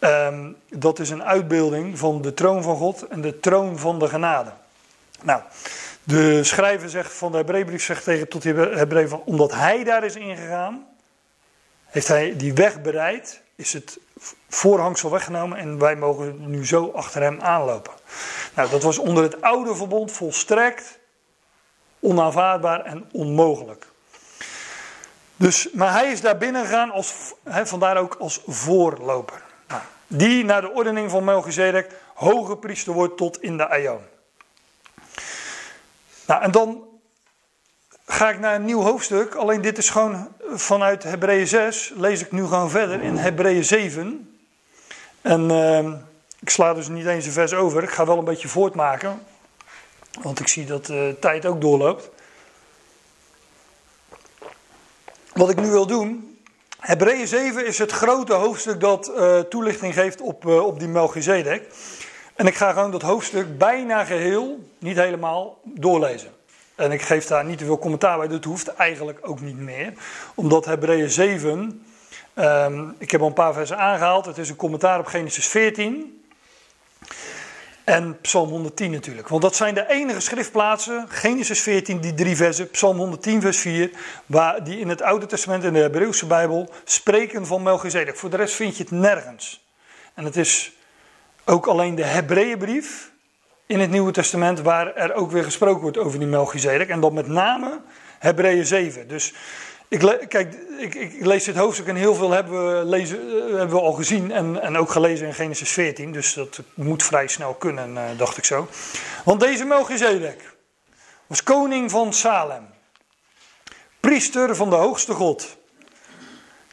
[0.00, 4.08] Um, dat is een uitbeelding van de troon van God en de troon van de
[4.08, 4.52] genade.
[5.22, 5.42] Nou,
[6.02, 10.04] de schrijver zegt van de Hebreeënbrief zegt tegen tot de Hebreeën van omdat hij daar
[10.04, 10.86] is ingegaan,
[11.86, 13.98] heeft hij die weg bereid, is het
[14.48, 17.92] voorhangsel weggenomen en wij mogen nu zo achter hem aanlopen.
[18.54, 20.98] Nou, dat was onder het oude verbond volstrekt
[22.00, 23.86] onaanvaardbaar en onmogelijk.
[25.36, 29.42] Dus, maar hij is daar binnen gegaan, als, vandaar ook als voorloper.
[29.68, 34.00] Nou, die naar de ordening van Melchizedek hoge priester wordt tot in de Aion.
[36.26, 36.84] Nou, en dan
[38.06, 39.34] ga ik naar een nieuw hoofdstuk.
[39.34, 41.92] Alleen dit is gewoon vanuit Hebreeën 6.
[41.96, 44.38] Lees ik nu gewoon verder in Hebreeën 7.
[45.20, 45.92] En uh,
[46.40, 47.82] ik sla dus niet eens een vers over.
[47.82, 49.22] Ik ga wel een beetje voortmaken.
[50.22, 52.10] Want ik zie dat de tijd ook doorloopt.
[55.32, 56.38] Wat ik nu wil doen.
[56.80, 61.68] Hebreeën 7 is het grote hoofdstuk dat uh, toelichting geeft op, uh, op die Melchizedek.
[62.34, 66.30] En ik ga gewoon dat hoofdstuk bijna geheel, niet helemaal, doorlezen.
[66.74, 69.92] En ik geef daar niet te veel commentaar bij, dat hoeft eigenlijk ook niet meer.
[70.34, 71.82] Omdat Hebreeën 7, um,
[72.34, 76.25] ehm, ik heb al een paar versen aangehaald, het is een commentaar op Genesis 14.
[77.86, 79.28] En Psalm 110 natuurlijk.
[79.28, 83.90] Want dat zijn de enige schriftplaatsen, Genesis 14, die drie versen, Psalm 110, vers 4,
[84.26, 88.16] waar die in het Oude Testament en de Hebreeuwse Bijbel spreken van Melchizedek.
[88.16, 89.66] Voor de rest vind je het nergens.
[90.14, 90.72] En het is
[91.44, 93.10] ook alleen de Hebreeënbrief
[93.66, 96.88] in het Nieuwe Testament waar er ook weer gesproken wordt over die Melchizedek.
[96.88, 97.80] En dan met name
[98.18, 99.08] Hebreeën 7.
[99.08, 99.34] Dus
[99.88, 103.80] ik, kijk, ik, ik, lees dit hoofdstuk en heel veel hebben we, eh, hebben we
[103.80, 106.12] al gezien en, en ook gelezen in Genesis 14.
[106.12, 108.68] Dus dat moet vrij snel kunnen, eh, dacht ik zo.
[109.24, 110.56] Want deze Melchizedek
[111.26, 112.66] was koning van Salem.
[114.00, 115.56] Priester van de hoogste God.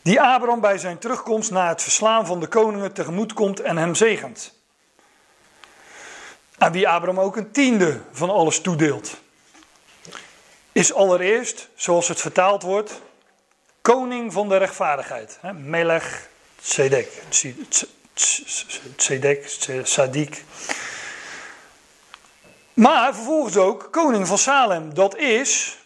[0.01, 3.95] Die Abraham bij zijn terugkomst na het verslaan van de koningen tegemoet komt en hem
[3.95, 4.53] zegent.
[6.57, 9.21] Aan wie Abraham ook een tiende van alles toedeelt
[10.73, 13.01] is allereerst, zoals het vertaald wordt,
[13.81, 15.39] koning van de rechtvaardigheid.
[15.53, 16.29] Melech
[16.61, 17.23] Tzedek,
[18.95, 20.43] Tzedek, Sadik.
[22.73, 25.77] Maar vervolgens ook koning van Salem, dat is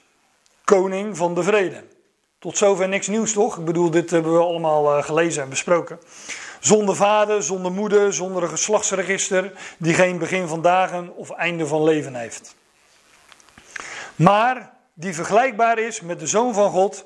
[0.63, 1.83] koning van de vrede.
[2.39, 3.57] Tot zover niks nieuws toch?
[3.57, 5.99] Ik bedoel, dit hebben we allemaal eh, gelezen en besproken.
[6.59, 11.83] Zonder vader, zonder moeder, zonder een geslachtsregister, die geen begin van dagen of einde van
[11.83, 12.55] leven heeft.
[14.15, 17.05] Maar die vergelijkbaar is met de Zoon van God,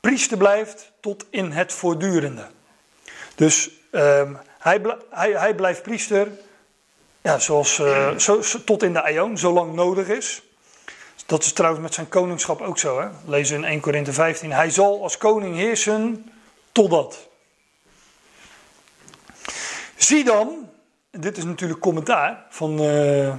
[0.00, 2.46] priester blijft tot in het voortdurende.
[3.34, 4.80] Dus um, hij,
[5.10, 6.28] hij, hij, blijft priester,
[7.20, 10.42] ja, zoals, uh, zo, tot in de aion, zolang nodig is.
[11.26, 13.00] Dat is trouwens met zijn koningschap ook zo.
[13.00, 13.08] Hè?
[13.26, 14.52] Lezen in 1 Korinthe 15.
[14.52, 16.30] Hij zal als koning heersen
[16.72, 17.28] totdat.
[19.96, 20.70] Zie dan,
[21.10, 23.34] dit is natuurlijk commentaar van, uh,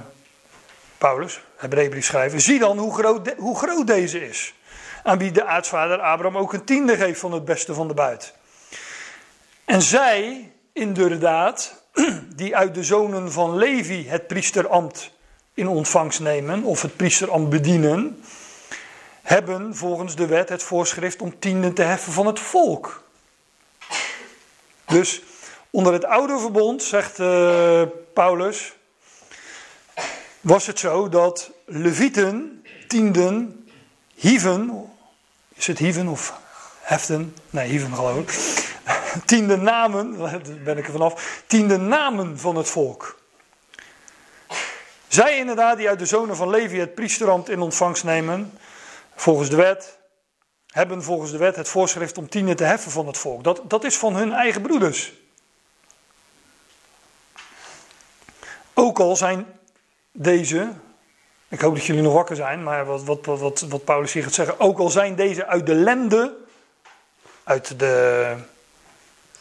[0.98, 4.54] Paulus, Hebreeënbrief schrijven, zie dan hoe groot, hoe groot deze is.
[5.02, 8.34] Aan wie de aartsvader Abraham ook een tiende geeft van het beste van de buit.
[9.64, 11.82] En zij, inderdaad,
[12.36, 15.12] die uit de zonen van Levi het priesterambt
[15.54, 18.22] in ontvangst nemen, of het priesterambt bedienen,
[19.22, 23.02] hebben volgens de wet het voorschrift om tienden te heffen van het volk.
[24.86, 25.22] Dus
[25.70, 27.82] onder het oude verbond, zegt uh,
[28.12, 28.74] Paulus,
[30.42, 33.68] was het zo dat levieten tienden
[34.14, 34.90] hieven,
[35.54, 36.40] is het hieven of
[36.80, 37.36] heften?
[37.50, 38.30] Nee, hieven geloof ik.
[39.26, 40.16] Tiende namen,
[40.64, 43.20] ben ik er vanaf, tiende namen van het volk.
[45.08, 48.58] Zij inderdaad die uit de zonen van Levi het priesterambt in ontvangst nemen,
[49.14, 49.98] volgens de wet,
[50.66, 53.44] hebben volgens de wet het voorschrift om tienden te heffen van het volk.
[53.44, 55.12] Dat, dat is van hun eigen broeders.
[58.74, 59.46] Ook al zijn
[60.12, 60.72] deze,
[61.48, 64.34] ik hoop dat jullie nog wakker zijn, maar wat, wat, wat, wat Paulus hier gaat
[64.34, 66.36] zeggen, ook al zijn deze uit de lende,
[67.44, 68.34] uit de.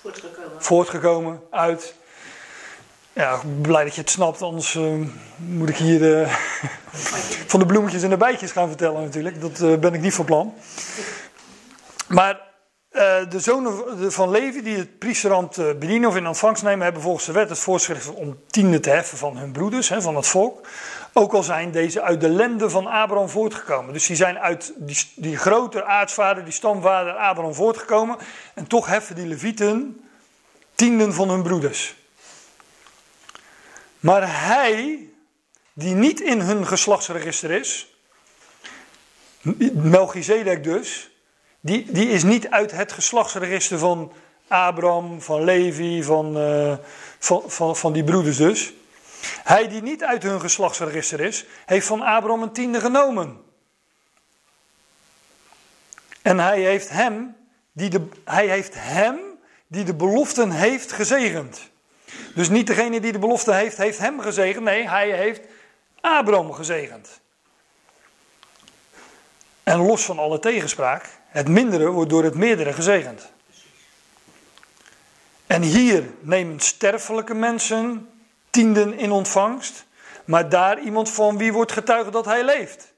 [0.01, 0.63] Voortgekomen.
[0.63, 1.95] Voortgekomen, uit.
[3.13, 5.07] Ja, blij dat je het snapt, anders uh,
[5.37, 6.35] moet ik hier uh,
[7.51, 9.41] van de bloemetjes en de bijtjes gaan vertellen natuurlijk.
[9.41, 10.53] Dat uh, ben ik niet van plan.
[12.07, 12.50] Maar
[12.91, 17.01] uh, de zonen van Levi die het priesterand uh, bedienen of in ontvangst nemen, hebben
[17.01, 20.27] volgens de wet het voorschrift om tiende te heffen van hun broeders, hè, van het
[20.27, 20.67] volk.
[21.13, 23.93] Ook al zijn deze uit de lende van Abraham voortgekomen.
[23.93, 28.17] Dus die zijn uit die, die grote aartsvader, die stamvader Abraham voortgekomen.
[28.53, 30.05] En toch heffen die levieten
[30.75, 31.95] tienden van hun broeders.
[33.99, 35.09] Maar hij,
[35.73, 37.95] die niet in hun geslachtsregister is,
[39.73, 41.10] Melchizedek dus,
[41.61, 44.13] die, die is niet uit het geslachtsregister van
[44.47, 46.73] Abraham, van Levi, van, uh,
[47.19, 48.73] van, van, van die broeders dus.
[49.43, 53.41] Hij die niet uit hun geslachtsregister is, heeft van Abraham een tiende genomen.
[56.21, 57.35] En hij heeft hem,
[57.71, 59.19] die de, hij heeft hem
[59.67, 61.69] die de beloften heeft gezegend.
[62.35, 64.63] Dus niet degene die de belofte heeft, heeft hem gezegend.
[64.63, 65.41] Nee, hij heeft
[66.01, 67.21] Abraham gezegend.
[69.63, 73.31] En los van alle tegenspraak, het mindere wordt door het meerdere gezegend.
[75.47, 78.09] En hier nemen sterfelijke mensen
[78.49, 79.85] tienden in ontvangst,
[80.25, 82.93] maar daar iemand van wie wordt getuigd dat hij leeft.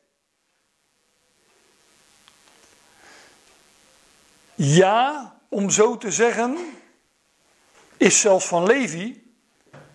[4.56, 6.58] Ja, om zo te zeggen,
[7.98, 9.34] is zelfs van Levi,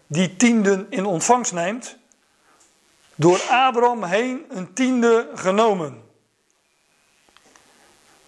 [0.07, 1.97] die tienden in ontvangst neemt,
[3.15, 6.08] door Abraham heen een tiende genomen.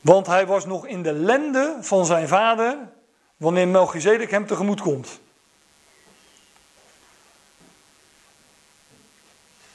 [0.00, 2.76] Want hij was nog in de lende van zijn vader
[3.36, 5.20] wanneer Melchizedek hem tegemoet komt.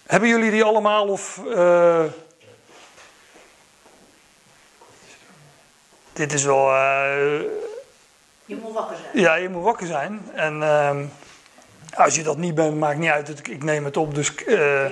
[0.05, 1.41] Hebben jullie die allemaal of...
[1.45, 2.03] Uh...
[6.13, 6.69] Dit is wel...
[6.69, 7.41] Uh...
[8.45, 9.23] Je moet wakker zijn.
[9.23, 10.29] Ja, je moet wakker zijn.
[10.33, 10.55] En...
[10.61, 10.99] Uh...
[11.95, 13.49] Als je dat niet bent, maakt niet uit.
[13.49, 14.85] Ik neem het op, dus uh,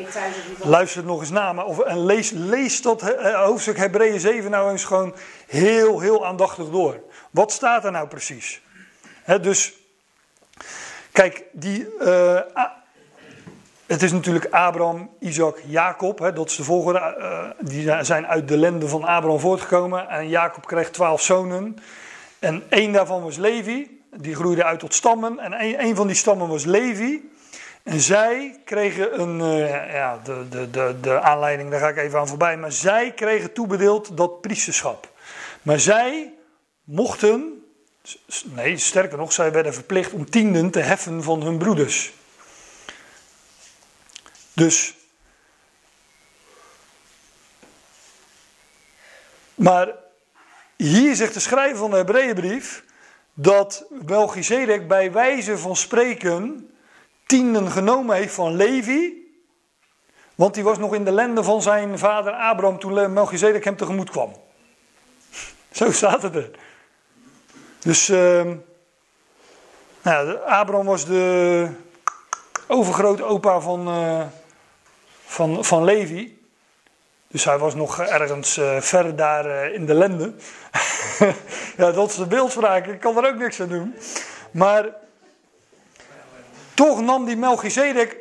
[0.61, 1.53] luister het nog eens na.
[1.53, 3.01] Maar of, en lees, lees dat
[3.35, 5.15] hoofdstuk Hebreeën 7 nou eens gewoon
[5.47, 6.99] heel, heel aandachtig door.
[7.31, 8.61] Wat staat er nou precies?
[9.41, 9.73] dus,
[11.11, 12.39] kijk, die, uh,
[13.85, 16.31] het is natuurlijk Abraham, Isaac, Jacob.
[16.35, 17.15] dat is de volgende.
[17.19, 20.09] Uh, die zijn uit de lende van Abraham voortgekomen.
[20.09, 21.77] En Jacob kreeg twaalf zonen.
[22.39, 24.02] En één daarvan was Levi.
[24.15, 25.39] Die groeide uit tot stammen.
[25.39, 27.31] En een, een van die stammen was Levi.
[27.83, 32.19] En zij kregen een, uh, ja, de, de, de, de aanleiding, daar ga ik even
[32.19, 32.57] aan voorbij.
[32.57, 35.11] Maar zij kregen toebedeeld dat priesterschap.
[35.61, 36.33] Maar zij
[36.83, 37.63] mochten,
[38.43, 42.13] nee, sterker nog, zij werden verplicht om tienden te heffen van hun broeders.
[44.53, 44.95] Dus.
[49.55, 49.89] Maar
[50.75, 52.82] hier zegt de schrijver van de Hebreeënbrief
[53.33, 56.69] dat Melchizedek bij wijze van spreken
[57.25, 59.21] tienden genomen heeft van Levi.
[60.35, 64.09] Want die was nog in de lende van zijn vader Abraham toen Melchizedek hem tegemoet
[64.09, 64.33] kwam.
[65.71, 66.51] Zo staat het er.
[67.79, 68.51] Dus uh,
[70.01, 71.67] nou, was de
[72.67, 74.25] overgrote opa van, uh,
[75.25, 76.42] van, van Levi.
[77.33, 80.33] Dus hij was nog ergens uh, ver daar uh, in de lende.
[81.77, 82.87] ja, dat is de beeldspraak.
[82.87, 83.95] Ik kan er ook niks aan doen.
[84.51, 84.85] Maar
[86.73, 88.17] toch nam die Melchizedek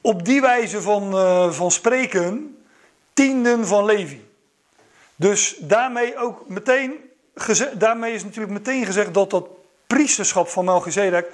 [0.00, 2.58] op die wijze van, uh, van spreken
[3.12, 4.28] tienden van Levi.
[5.16, 7.10] Dus daarmee ook meteen,
[7.72, 9.48] daarmee is natuurlijk meteen gezegd dat dat
[9.86, 11.30] priesterschap van Melchizedek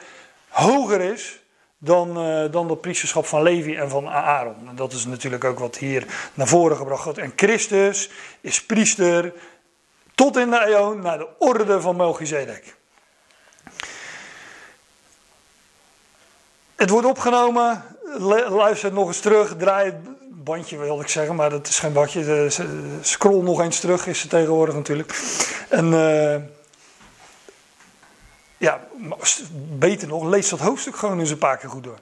[0.49, 1.41] hoger is
[1.85, 4.69] dan, uh, dan dat priesterschap van Levi en van Aaron.
[4.69, 7.19] En dat is natuurlijk ook wat hier naar voren gebracht wordt.
[7.19, 8.11] En Christus
[8.41, 9.33] is priester
[10.15, 12.77] tot in de eeuw naar de orde van Melchizedek.
[16.77, 17.85] Het wordt opgenomen,
[18.49, 19.97] luister nog eens terug, draai het
[20.45, 22.49] bandje wil ik zeggen, maar dat is geen bandje.
[23.01, 25.23] Scroll nog eens terug is het tegenwoordig natuurlijk.
[25.69, 26.37] En uh,
[28.57, 28.81] ja,
[29.79, 31.99] beter nog, lees dat hoofdstuk gewoon eens een paar keer goed door.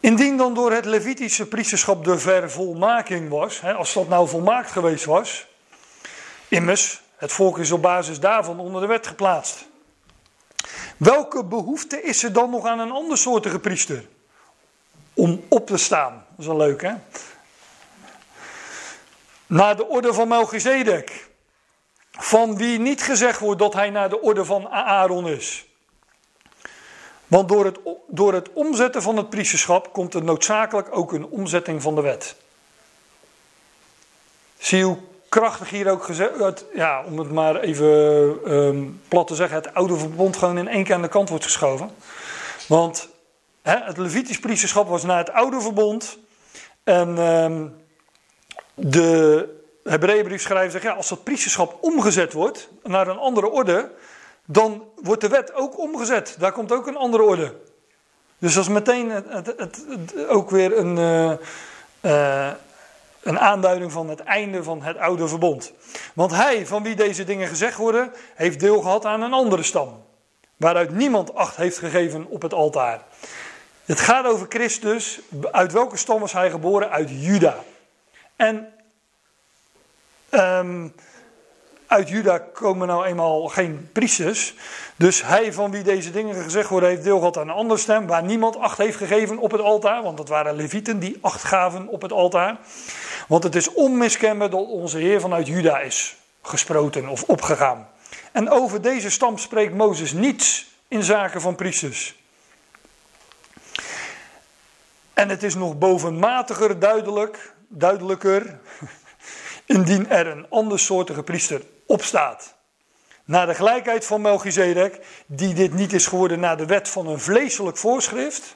[0.00, 5.04] Indien dan door het Levitische priesterschap de vervolmaking was, hè, als dat nou volmaakt geweest
[5.04, 5.46] was,
[6.48, 9.66] immers, het volk is op basis daarvan onder de wet geplaatst.
[10.96, 14.06] Welke behoefte is er dan nog aan een andersoortige priester?
[15.14, 16.12] Om op te staan.
[16.12, 16.94] Dat is wel leuk, hè?
[19.46, 21.28] Naar de orde van Melchizedek.
[22.18, 25.66] Van wie niet gezegd wordt dat hij naar de orde van Aaron is.
[27.26, 31.82] Want door het, door het omzetten van het priesterschap komt er noodzakelijk ook een omzetting
[31.82, 32.36] van de wet.
[34.58, 34.98] Zie hoe
[35.28, 37.86] krachtig hier ook gezegd, ja, om het maar even
[38.52, 41.44] um, plat te zeggen, het oude verbond gewoon in één keer aan de kant wordt
[41.44, 41.90] geschoven.
[42.68, 43.08] Want
[43.62, 46.18] het Levitisch priesterschap was naar het oude verbond.
[46.84, 47.76] En um,
[48.74, 49.48] de
[49.86, 53.90] Hebreeënbriefschrijver zegt, ja, als dat priesterschap omgezet wordt naar een andere orde,
[54.44, 56.36] dan wordt de wet ook omgezet.
[56.38, 57.54] Daar komt ook een andere orde.
[58.38, 61.32] Dus dat is meteen het, ook weer een, uh,
[62.00, 62.50] uh,
[63.22, 65.72] een aanduiding van het einde van het oude verbond.
[66.14, 70.04] Want hij, van wie deze dingen gezegd worden, heeft deel gehad aan een andere stam.
[70.56, 73.02] Waaruit niemand acht heeft gegeven op het altaar.
[73.84, 75.20] Het gaat over Christus.
[75.50, 76.90] Uit welke stam was hij geboren?
[76.90, 77.56] Uit Juda.
[78.36, 78.72] En
[80.30, 80.94] um,
[81.86, 84.54] uit Juda komen nou eenmaal geen priesters.
[84.96, 88.06] Dus hij van wie deze dingen gezegd worden, heeft deel gehad aan een andere stem.
[88.06, 90.02] Waar niemand acht heeft gegeven op het altaar.
[90.02, 92.56] Want dat waren levieten die acht gaven op het altaar.
[93.28, 97.88] Want het is onmiskenbaar dat onze Heer vanuit Juda is gesproten of opgegaan.
[98.32, 102.14] En over deze stam spreekt Mozes niets in zaken van priesters.
[105.14, 108.58] En het is nog bovenmatiger duidelijk, duidelijker,
[109.66, 112.54] indien er een andersoortige priester opstaat.
[113.24, 117.20] Naar de gelijkheid van Melchizedek, die dit niet is geworden naar de wet van een
[117.20, 118.54] vleeselijk voorschrift,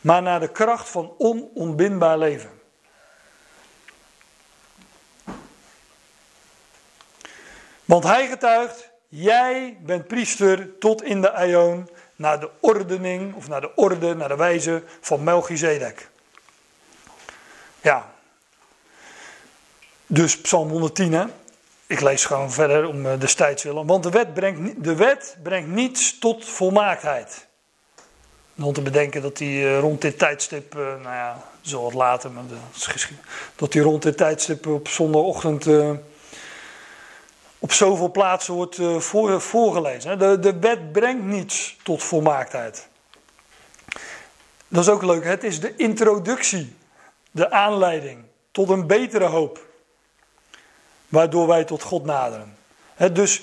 [0.00, 2.50] maar naar de kracht van onontbindbaar leven.
[7.84, 13.60] Want hij getuigt, jij bent priester tot in de aion, naar de ordening, of naar
[13.60, 16.10] de orde, naar de wijze van Melchizedek.
[17.80, 18.13] Ja.
[20.06, 21.24] Dus Psalm 110, hè?
[21.86, 23.86] Ik lees gewoon verder om eh, destijds willen.
[23.86, 27.46] Want de wet, brengt, de wet brengt niets tot volmaaktheid.
[28.56, 32.30] Om te bedenken dat hij eh, rond dit tijdstip, eh, nou ja, zo wat later,
[32.30, 32.42] maar
[33.56, 35.66] dat hij rond dit tijdstip op zondagochtend
[37.58, 40.18] op zoveel plaatsen wordt voor, voorgelezen.
[40.18, 42.88] De, de wet brengt niets tot volmaaktheid.
[44.68, 45.24] Dat is ook leuk.
[45.24, 46.76] Het is de introductie,
[47.30, 49.63] de aanleiding tot een betere hoop
[51.14, 52.56] waardoor wij tot God naderen.
[53.12, 53.42] dus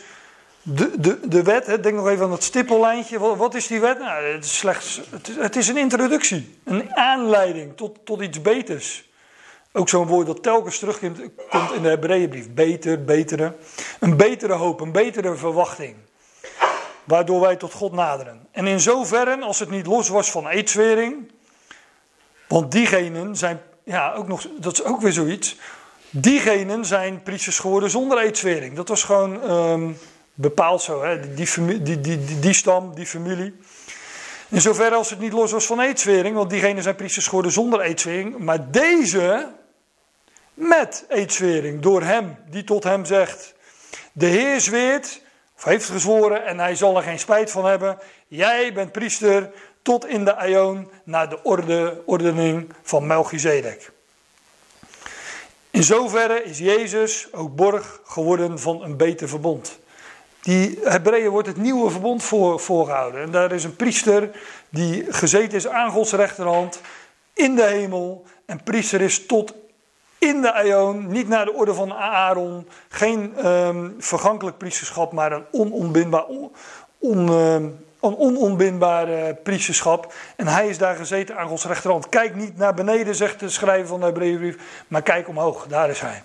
[0.62, 3.20] de, de, de wet, denk nog even aan dat stippellijntje.
[3.20, 4.00] Wat, is die wet?
[4.00, 5.02] Nou, het, is slechts,
[5.38, 9.10] het, is een introductie, een aanleiding tot, tot iets beters.
[9.74, 11.20] Ook zo'n woord dat telkens terugkomt
[11.76, 12.54] in de Hebreeënbrief.
[12.54, 13.56] Beter, betere.
[14.00, 15.96] Een betere hoop, een betere verwachting.
[17.04, 18.48] Waardoor wij tot God naderen.
[18.52, 21.32] En in zoverre, als het niet los was van eetzwering.
[22.48, 25.58] Want diegenen zijn, ja, ook nog, dat is ook weer zoiets.
[26.14, 28.76] Diegenen zijn priesters geworden zonder eetzwering.
[28.76, 29.98] Dat was gewoon um,
[30.34, 31.04] bepaald zo.
[31.04, 31.34] Hè?
[31.34, 33.56] Die, die, die, die, stam, die familie.
[34.50, 37.82] In zoverre als het niet los was van eetzwering, want diegenen zijn priesters geworden zonder
[37.82, 38.38] eetzwering.
[38.38, 39.48] Maar deze
[40.54, 43.54] met eetzwering, door hem, die tot hem zegt:
[44.12, 45.22] De Heer zweert,
[45.58, 47.98] of heeft gezworen, en hij zal er geen spijt van hebben.
[48.28, 53.92] Jij bent priester tot in de aion naar de orde, ordening van Melchizedek.
[55.82, 59.80] In zoverre is Jezus ook borg geworden van een beter verbond.
[60.42, 63.22] Die Hebreeën wordt het nieuwe verbond voor, voorgehouden.
[63.22, 64.30] En daar is een priester
[64.70, 66.82] die gezeten is aan Gods rechterhand
[67.34, 68.26] in de hemel.
[68.46, 69.54] En priester is tot
[70.18, 72.68] in de Aion, niet naar de orde van Aaron.
[72.90, 76.26] Geen um, vergankelijk priesterschap, maar een onontbindbaar,
[76.98, 80.14] on, um, een onontbindbare priesterschap.
[80.36, 82.10] En hij is daar gezeten aan Gods rechterhand.
[82.10, 84.58] Kijk niet naar beneden, zegt de schrijver van de Hebreeënbrief,
[84.88, 86.24] maar kijk omhoog, daar is hij.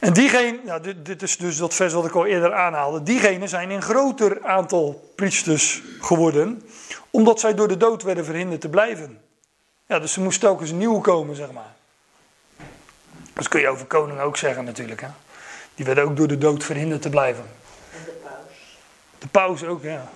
[0.00, 3.48] En diegene, nou dit, dit, is dus dat vers wat ik al eerder aanhaalde, diegenen
[3.48, 6.62] zijn in groter aantal priesters geworden,
[7.10, 9.20] Omdat zij door de dood werden verhinderd te blijven.
[9.86, 11.74] Ja, dus er moest telkens nieuw komen, zeg maar.
[13.32, 15.00] Dat kun je over koning ook zeggen natuurlijk.
[15.00, 15.08] Hè?
[15.74, 17.44] Die werden ook door de dood verhinderd te blijven.
[19.24, 20.08] De paus ook, ja.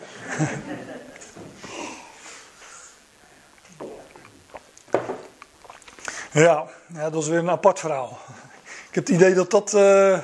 [6.32, 8.18] ja, ja, dat is weer een apart verhaal.
[8.88, 10.18] Ik heb het idee dat, dat, eh,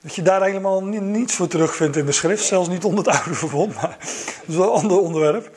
[0.00, 2.44] dat je daar helemaal ni- niets voor terugvindt in de schrift.
[2.44, 5.50] Zelfs niet onder het oude verbond, maar dat is wel een ander onderwerp.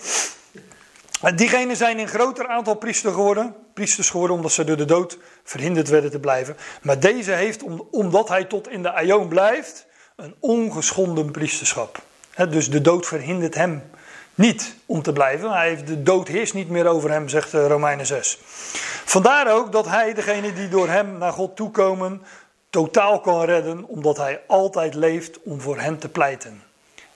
[1.22, 5.18] En diegenen zijn in groter aantal priester geworden, priesters geworden omdat ze door de dood
[5.44, 6.58] verhinderd werden te blijven.
[6.82, 12.08] Maar deze heeft, om- omdat hij tot in de aion blijft, een ongeschonden priesterschap.
[12.48, 13.84] Dus de dood verhindert hem
[14.36, 15.52] niet om te blijven.
[15.52, 18.38] Hij heeft, de dood heerst niet meer over hem, zegt eh, Romeinen 6.
[19.06, 22.22] Vandaar ook dat hij, degene die door hem naar God toekomen,
[22.70, 26.62] totaal kan redden, omdat hij altijd leeft om voor hen te pleiten.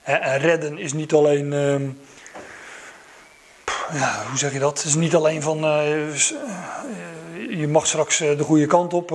[0.02, 1.52] En redden is niet alleen.
[1.52, 1.88] ehm,
[3.98, 4.78] ja, hoe zeg je dat?
[4.78, 5.64] Het is niet alleen van.
[5.64, 6.14] eh, eh,
[7.48, 9.10] je mag straks de goede kant op.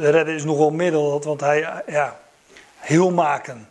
[0.00, 1.82] redden is nog wel dat, want hij.
[1.86, 2.20] ja,
[2.76, 3.68] heel maken.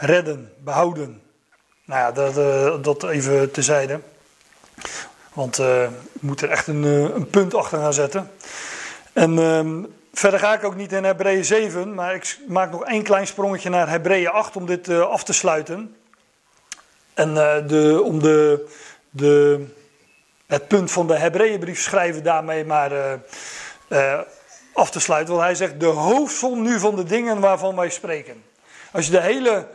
[0.00, 1.22] Redden, behouden.
[1.84, 4.00] Nou ja, dat, eh, dat even tezijde.
[5.32, 5.82] Want eh
[6.12, 8.30] ik moet er echt een, eh, een punt achter gaan zetten.
[9.12, 13.02] En ehm, verder ga ik ook niet in Hebreeën 7, maar ik maak nog één
[13.02, 15.96] klein sprongetje naar Hebreeën 8 om dit af te sluiten.
[17.14, 17.34] En
[17.66, 18.68] de, om de,
[19.10, 19.64] de,
[20.46, 23.20] het punt van de Hebreeënbrief schrijven daarmee maar
[24.72, 25.34] af te sluiten.
[25.34, 28.42] Want hij zegt de hoofdsom nu van de dingen waarvan wij spreken.
[28.92, 29.66] Als je de hele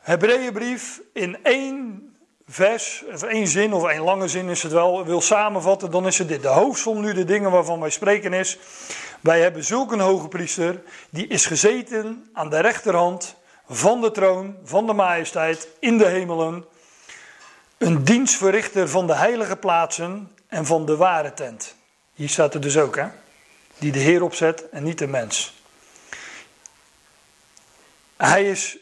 [0.00, 2.04] Hebreeënbrief in één
[2.46, 6.18] vers, of één zin of één lange zin is het wel, wil samenvatten, dan is
[6.18, 6.42] het dit.
[6.42, 8.58] De hoofdsom nu de dingen waarvan wij spreken is,
[9.20, 13.36] wij hebben zulk een hoge priester, die is gezeten aan de rechterhand
[13.68, 16.64] van de troon, van de majesteit, in de hemelen,
[17.78, 21.74] een dienstverrichter van de heilige plaatsen en van de ware tent.
[22.14, 23.06] Hier staat er dus ook, hè?
[23.78, 25.54] Die de Heer opzet en niet de mens.
[28.16, 28.76] Hij is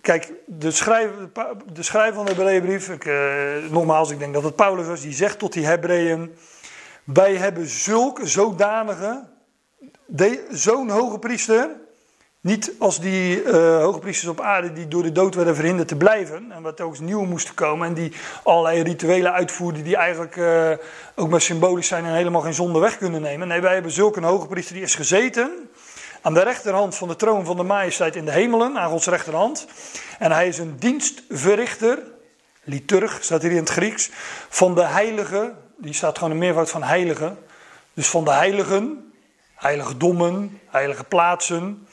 [0.00, 1.30] Kijk, de schrijver,
[1.72, 5.12] de schrijver van de Hebreeënbrief, ik, eh, nogmaals, ik denk dat het Paulus was, die
[5.12, 6.34] zegt tot die Hebreeën:
[7.04, 9.24] Wij hebben zulke zodanige,
[10.50, 11.68] zo'n hoge priester,
[12.40, 15.96] niet als die eh, hoge priesters op aarde die door de dood werden verhinderd te
[15.96, 18.12] blijven en wat eens nieuw moesten komen en die
[18.42, 20.70] allerlei rituelen uitvoerden die eigenlijk eh,
[21.14, 23.48] ook maar symbolisch zijn en helemaal geen zonde weg kunnen nemen.
[23.48, 25.70] Nee, wij hebben zulke een hoge priester die is gezeten
[26.22, 29.66] aan de rechterhand van de troon van de majesteit in de hemelen, aan Gods rechterhand.
[30.18, 31.98] En hij is een dienstverrichter,
[32.64, 34.10] liturg staat hier in het Grieks,
[34.48, 37.36] van de heilige, die staat gewoon een meervoud van heilige,
[37.94, 39.12] dus van de heiligen,
[39.54, 41.86] heiligdommen, heilige plaatsen.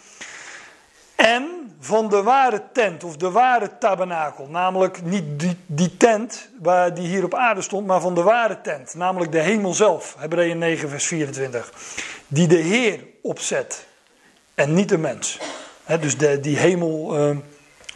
[1.15, 6.93] En van de ware tent of de ware tabernakel, namelijk niet die, die tent waar
[6.93, 10.57] die hier op aarde stond, maar van de ware tent, namelijk de hemel zelf, Hebreeën
[10.57, 11.71] 9 vers 24,
[12.27, 13.86] die de Heer opzet
[14.57, 15.39] en niet de mens.
[15.99, 17.37] Dus de, die hemel eh,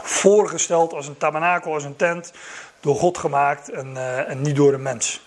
[0.02, 2.32] voorgesteld als een tabernakel, als een tent,
[2.80, 5.22] door God gemaakt en, uh, en niet door een mens.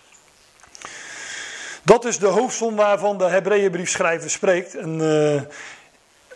[1.82, 4.74] Dat is de hoofdsom waarvan de Hebreeënbriefschrijver spreekt.
[4.74, 5.43] En uh,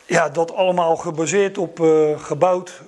[0.07, 2.83] ja, dat allemaal gebaseerd op, uh, gebouwd,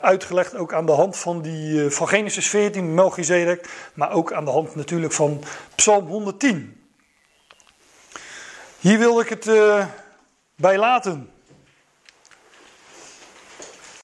[0.00, 4.50] uitgelegd ook aan de hand van, die, van Genesis 14, Melchizedek, maar ook aan de
[4.50, 5.42] hand natuurlijk van
[5.74, 6.90] Psalm 110.
[8.78, 9.44] Hier wil ik het
[10.56, 11.30] bij laten.